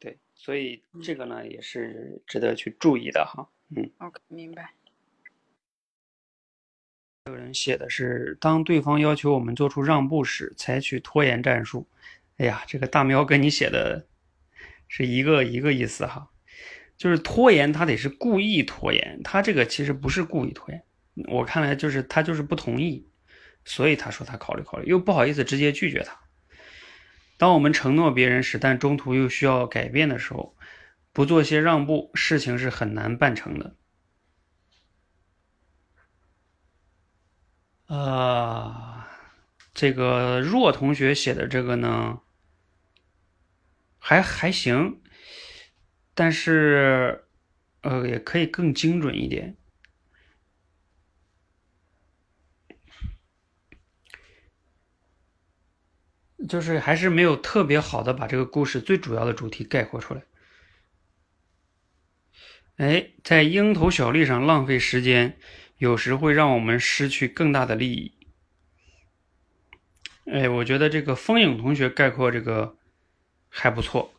[0.00, 3.88] 对，所以这个呢也是值得去注意的哈，嗯。
[3.98, 4.74] OK，明白。
[7.26, 11.88] 有人写的是，当对方要求我们做出让步时，采取拖延战术。
[12.38, 14.04] 哎呀，这个大喵跟你写的
[14.88, 16.28] 是一个一个意思哈，
[16.98, 20.84] 就是拖延，他得是故意拖延，他这个其实不是故意拖延，
[21.28, 23.06] 我看来就是他就是不同意，
[23.64, 26.18] 所以他说他考虑考虑，又不好意思直接拒绝他。
[27.36, 30.56] 当我们承诺别人时，但中途又需要改变的时候，
[31.12, 33.76] 不做些让步，事情是很难办成的。
[37.92, 39.04] 呃，
[39.74, 42.22] 这个若同学写的这个呢，
[43.98, 45.02] 还还行，
[46.14, 47.26] 但是
[47.82, 49.58] 呃，也可以更精准一点。
[56.48, 60.22] 就是还是没有特别好的把这个故事最主要的主题概括出来。
[62.76, 65.38] 哎，在蝇头小利上浪费时间，
[65.82, 68.12] 有时会让我们失去更大的利益。
[70.30, 72.76] 哎，我觉得这个风影同学概括这个
[73.48, 74.14] 还不错，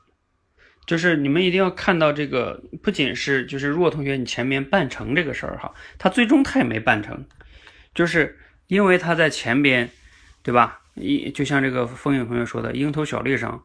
[0.85, 7.25] 就是你们一定要看到这个，不仅是就是若同学你前面办成这个事儿哈，他最终他也没办成，
[7.95, 8.37] 就是
[8.67, 9.89] 因为他在前边，
[10.41, 10.81] 对吧？
[10.95, 13.63] 一就像这个风影同学说的，蝇头小利上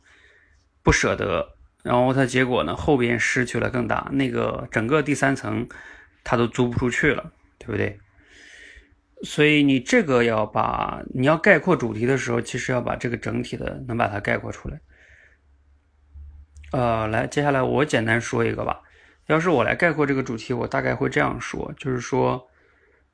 [0.84, 5.68] 不舍得，然后他结果呢后边失去了更大，那个整个第三层
[6.22, 7.32] 他都租不出去了，
[7.68, 8.00] 对不对？
[9.24, 14.80] 所以你这个要把你要概括主题的时候，其实要把这个整体的能把它概括出来。
[16.72, 18.80] 呃，来，接下来我简单说一个吧。
[19.26, 22.48] 要是我来概括这个主题，我大概会这样说，就是说，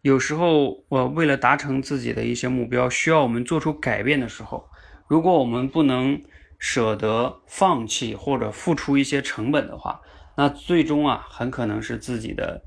[0.03, 4.71] 有时候我为了达成自己的一些目标，需要我们做出改变的时候，
[5.09, 6.23] 如果我们不能
[6.61, 10.01] 舍得放弃或者付出一些成本的话，
[10.37, 12.63] 那最终啊，很可能是自己的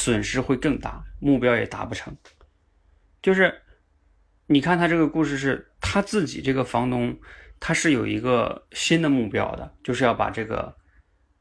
[0.00, 2.16] 损失会更大，目标也达不成。
[3.20, 3.54] 就是
[4.46, 7.14] 你看他这个故事是他自己这个房东，
[7.60, 10.74] 他是有一个新的目标的，就是要把这个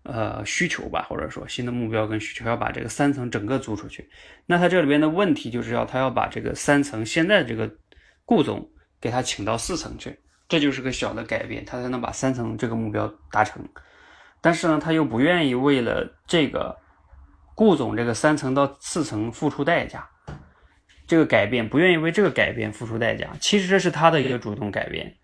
[0.03, 4.09] 呃需求吧，或者说新的目标跟需求，要把这个三层整个租出去。
[4.45, 7.73] 那他这里边的问题就是要他要把这个三层现在这个
[8.25, 8.69] 顾总
[8.99, 10.19] 给他请到四层去，
[10.49, 13.65] 这就是个小的改变，他才能把三层这个目标达成。
[14.41, 16.77] 但是呢，他又不愿意为了这个
[17.59, 20.09] 顾总这个三层到四层付出代价。
[21.05, 25.17] 这个改变不愿意为这个改变付出代价，其实这是他的一个主动改变，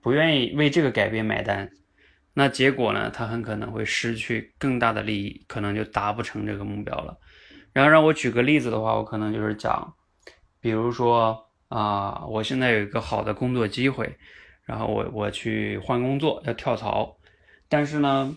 [0.00, 1.68] 不愿意为这个改变买单，
[2.32, 7.18] 那结果呢，他很可能会失去更大的利益，可能就达不成这个目标了。
[7.74, 9.92] 然后让我举个例子的话，我可能就是讲，
[10.62, 11.38] 比如说
[11.68, 14.16] 啊、我现在有一个好的工作机会，
[14.64, 17.18] 然后我我去换工作要跳槽，
[17.68, 18.34] 但是呢，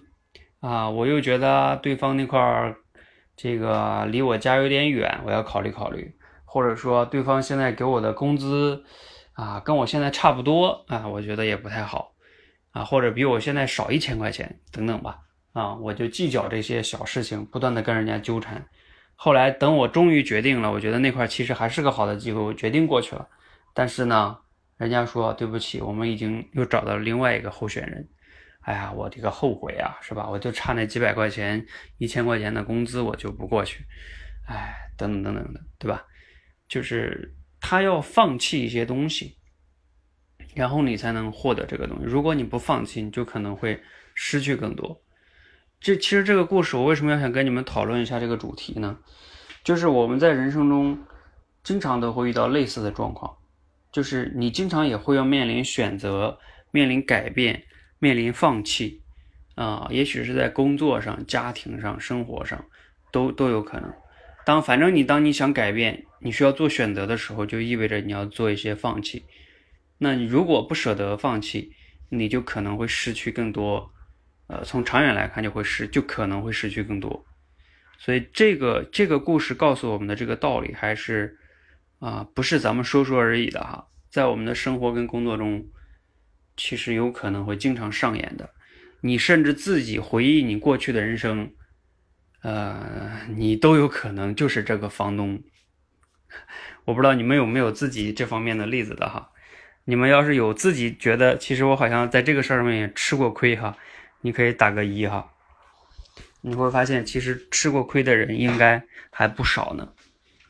[0.59, 2.75] 啊、我又觉得对方那块儿
[3.41, 6.15] 这个离我家有点远，我要考虑考虑。
[6.45, 8.83] 或者说对方现在给我的工资
[9.33, 12.13] 啊，跟我现在差不多啊，我觉得也不太好
[12.69, 15.17] 啊，或者比我现在少一千块钱等等吧
[15.53, 18.63] 啊，我就计较这些小事情，不断的跟人家纠缠，
[19.15, 23.27] 后来等我终于决定了，我觉得那块其实还是个好的机会，我决定过去了。
[23.73, 24.37] 但是呢，
[24.77, 28.07] 人家说对不起，我们已经又找到另外一个候选人。
[28.61, 30.29] 哎呀，我这个后悔啊，是吧？
[30.29, 31.65] 我就差那几百块钱、
[31.97, 33.83] 一千块钱的工资，我就不过去。
[34.47, 36.05] 哎，等等等等的，对吧？
[36.67, 39.37] 就是他要放弃一些东西，
[40.53, 42.05] 然后你才能获得这个东西。
[42.05, 43.81] 如果你不放弃，你就可能会
[44.13, 45.01] 失去更多。
[45.79, 48.99] 这其实这个故事，我为什么要想跟你们讨论一下这个主题呢？
[49.63, 50.97] 就是我们在人生中
[51.63, 53.35] 经常都会遇到类似的状况，
[53.91, 56.37] 就是你经常也会要面临选择、
[56.69, 57.63] 面临改变。
[58.01, 59.03] 面临放弃，
[59.53, 62.65] 啊，也许是在工作上、家庭上、生活上，
[63.11, 63.93] 都都有可能。
[64.43, 69.23] 当反正你当你想改变，你需要做选择的时候，就意味着你要做一些放弃。
[69.99, 71.73] 那你如果不舍得放弃，
[72.09, 73.91] 你就可能会失去更多。
[74.47, 77.23] 呃，从长远来看，就会失，就可能会失去更多。
[77.99, 81.37] 所以这个这个故事告诉我们的这个道理，还是
[81.99, 85.63] 啊，不是咱们说说而已的哈，在我们的生活跟工作中。
[86.63, 88.51] 其实有可能会经常上演的，
[89.01, 91.51] 你甚至自己回忆你过去的人生，
[92.43, 95.41] 呃，你都有可能就是这个房东。
[96.85, 99.31] 我不知道你们有没有自己这方面的例子的哈？
[99.85, 103.75] 你们要是有自己觉得，其实我好像在这个事儿上面也吃过亏哈，
[104.21, 105.31] 你可以打个一哈。
[106.41, 109.91] 你会发现，其实吃过亏的人应该还不少呢。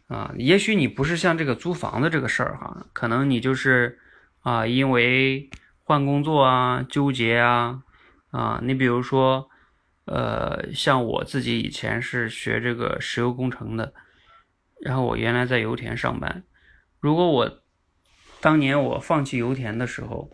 [0.07, 3.97] 啊，也许你不是像这个租房子这个事儿哈，可能你就是
[4.41, 5.49] 啊，因为。
[5.83, 7.83] 换工作啊，纠结啊，
[8.29, 9.49] 啊，你比如说，
[10.05, 13.93] 呃，像我自己以前是学这个石油工程的，
[14.81, 16.43] 然后我原来在油田上班。
[16.99, 17.61] 如果我
[18.39, 20.29] 当年我放弃油田的时候，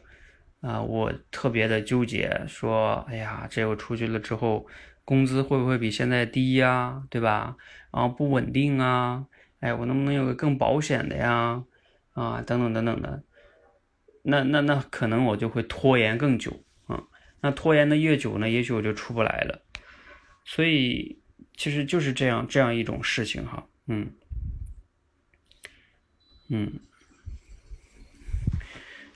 [0.61, 4.68] 啊，我特别的纠结，说，哎呀，这我出去了之后，
[5.06, 7.03] 工资会不会比现在低呀？
[7.10, 7.56] 对吧？
[7.91, 9.26] 然后不稳定啊，
[9.60, 11.64] 哎，我能不能有个更保险的呀？
[12.14, 13.24] 啊，等等等等的。
[14.29, 16.51] 那那那可能我就会拖延更久
[16.87, 17.01] 啊，
[17.39, 19.63] 那拖延的越久呢，也许我就出不来了。
[20.43, 21.21] 所以
[21.55, 24.11] 其实就是这样这样一种事情哈，嗯
[26.49, 26.79] 嗯，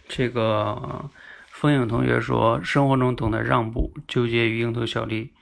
[0.08, 1.10] 这个
[1.50, 5.34] 风影同学说，生活中懂得让步，纠结于蝇头小利。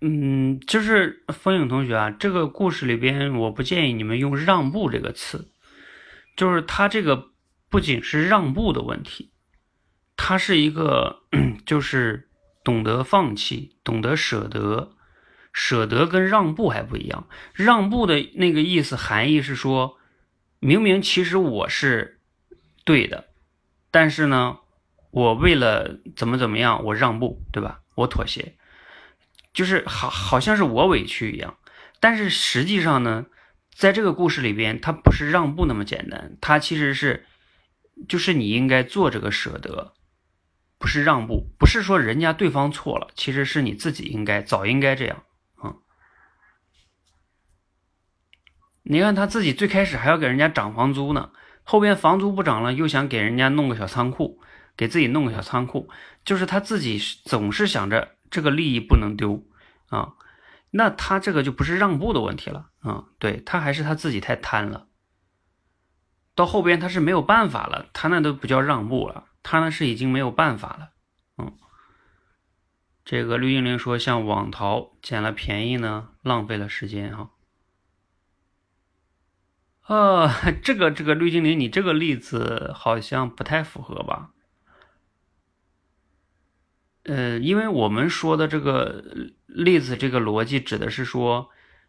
[0.00, 5.50] 嗯，就是风影同学啊，这个故事里边，我不建议你们用“让步”这个词。
[6.36, 7.30] 就是他这个
[7.68, 9.32] 不仅是让步的问题，
[10.16, 11.22] 他是一个
[11.66, 12.28] 就是
[12.62, 14.92] 懂得放弃、懂得舍得。
[15.58, 17.26] 舍得跟让步还不一样。
[17.54, 19.96] 让步的那个意思含义是说，
[20.60, 22.20] 明明其实我是
[22.84, 23.28] 对的，
[23.90, 24.58] 但是呢，
[25.10, 27.80] 我为了怎么怎么样，我让步，对吧？
[27.94, 28.54] 我妥协，
[29.54, 31.56] 就是好好像是我委屈一样。
[32.00, 33.24] 但是实际上呢？
[33.76, 37.26] 在这个故事里边，他不是让步那么简单，他其实是，
[38.08, 39.92] 就是你应该做这个舍得，
[40.78, 45.24] 不是让步，不是说人家对方错了，其实是你自己应该早应该这样
[45.56, 45.74] 啊。
[48.84, 51.30] 你看他自己最开始还要给人家涨房租呢，
[51.62, 54.40] 后边房租不涨了，又想给人家弄个小仓库，
[54.74, 55.90] 给自己弄个小仓库，
[56.24, 59.44] 就是他自己总是想着这个利益不能丢
[59.90, 60.14] 啊。
[60.70, 64.88] 那他这个就不是让步的问题了啊，对他还是他自己太贪了。
[66.34, 70.90] 到后边他是没有办法了，他那都不叫让步了，他那是已经没有办法了。
[71.38, 71.56] 嗯，
[73.04, 77.30] 这个绿精灵说像网淘捡了便宜呢，浪费了时间哈。
[79.86, 80.28] 呃，
[80.62, 84.32] 这个这个绿精灵，你这个例子好像不太符合吧？
[87.06, 89.02] 呃，因为我们说的这个
[89.46, 91.48] 例子，这个逻辑指的是说，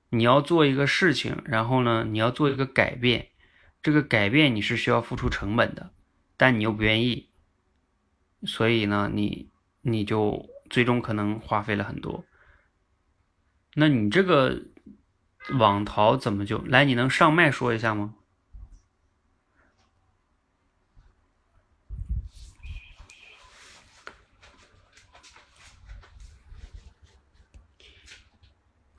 [0.09, 3.29] 你要做一个事情，然后呢，你要做一个改变，
[3.81, 5.89] 这个改变你是需要付出成本的，
[6.37, 7.29] 但你又不愿意，
[8.45, 9.49] 所以呢，你
[9.81, 12.23] 你就最终可能花费了很多。
[13.73, 14.61] 那你这个
[15.57, 16.85] 网逃怎么就来？
[16.85, 18.13] 你能上麦说一下吗？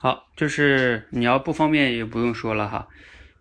[0.01, 2.87] 好，就是你要不方便也不用说了哈，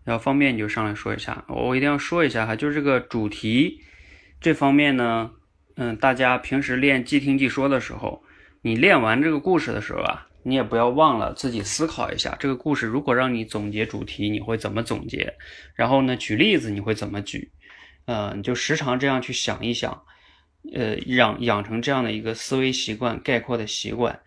[0.06, 1.44] 要方便你就上来说一下。
[1.46, 3.80] 我一定要说一下哈，就是这个主题
[4.40, 5.30] 这方面呢，
[5.76, 8.24] 嗯，大家平时练即听即说的时候，
[8.62, 15.32] 你练完这个故事的时候啊，你也不要忘了自己思考一下，这个故事如果让你总结主题，你会怎么总结？
[15.76, 17.52] 然后呢，举例子你会怎么举？
[18.06, 20.02] 嗯，你就时常这样去想一想，
[20.74, 24.18] 呃，养养成这样的一个思维习惯、概括的习惯。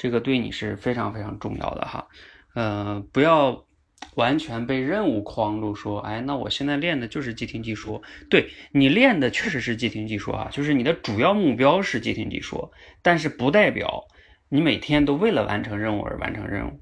[0.00, 2.08] 这个对你是非常非常重要的哈。
[2.54, 3.66] 呃，不要
[4.14, 8.00] 完全被任务框住，说，哎，那我现在练的就是即听即说。
[8.30, 12.72] 对你练的确实是即听即说啊，就是你的主要目标是即听即说，
[13.02, 14.06] 但是不代表
[14.48, 16.80] 你每天都为了完成任务而完成任务。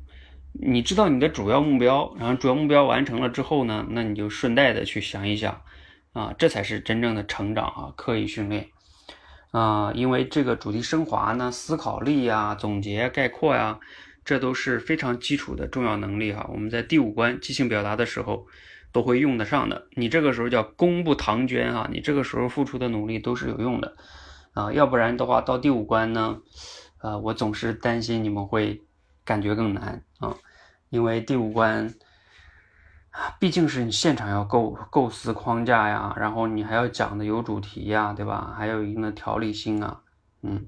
[0.53, 5.61] 你知道你的主要目标，然后主要目标完成了之后呢，那你就顺带的去想一想，
[6.13, 8.69] 啊，这才是真正的成长啊，刻意训练，
[9.51, 13.79] 啊，因为这个主题升华呢，思考力呀、总结概括呀，
[14.25, 16.49] 这都是非常基础的重要能力哈。
[16.53, 18.47] 我们在第五关即兴表达的时候
[18.93, 19.87] 都会用得上的。
[19.93, 23.97] 你这个时候叫功不唐捐哈，你这个时候付出的努力都是有用的，
[24.53, 26.41] 啊，要不然的话到第五关呢，
[27.01, 28.83] 呃，我总是担心你们会
[29.25, 30.37] 感觉更难啊。
[30.91, 31.95] 因为第五关，
[33.41, 38.55] 毕竟是你现场要构构思框架呀，然后你还要讲的有主题呀，对吧？
[38.57, 40.01] 还有一定的条理性啊，
[40.43, 40.67] 嗯。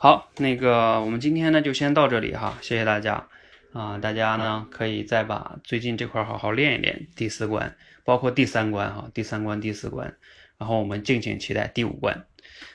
[0.00, 3.26] 好，那个我们今天呢就先到这里哈，谢谢大家
[3.72, 3.98] 啊！
[3.98, 10.14] 大家呢可以再把最近这块好好练一练第四关，包括第三关哈，第三关、第四关，
[10.56, 12.26] 然后我们敬请期待第五关。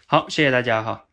[0.05, 1.05] 好，谢谢大家哈。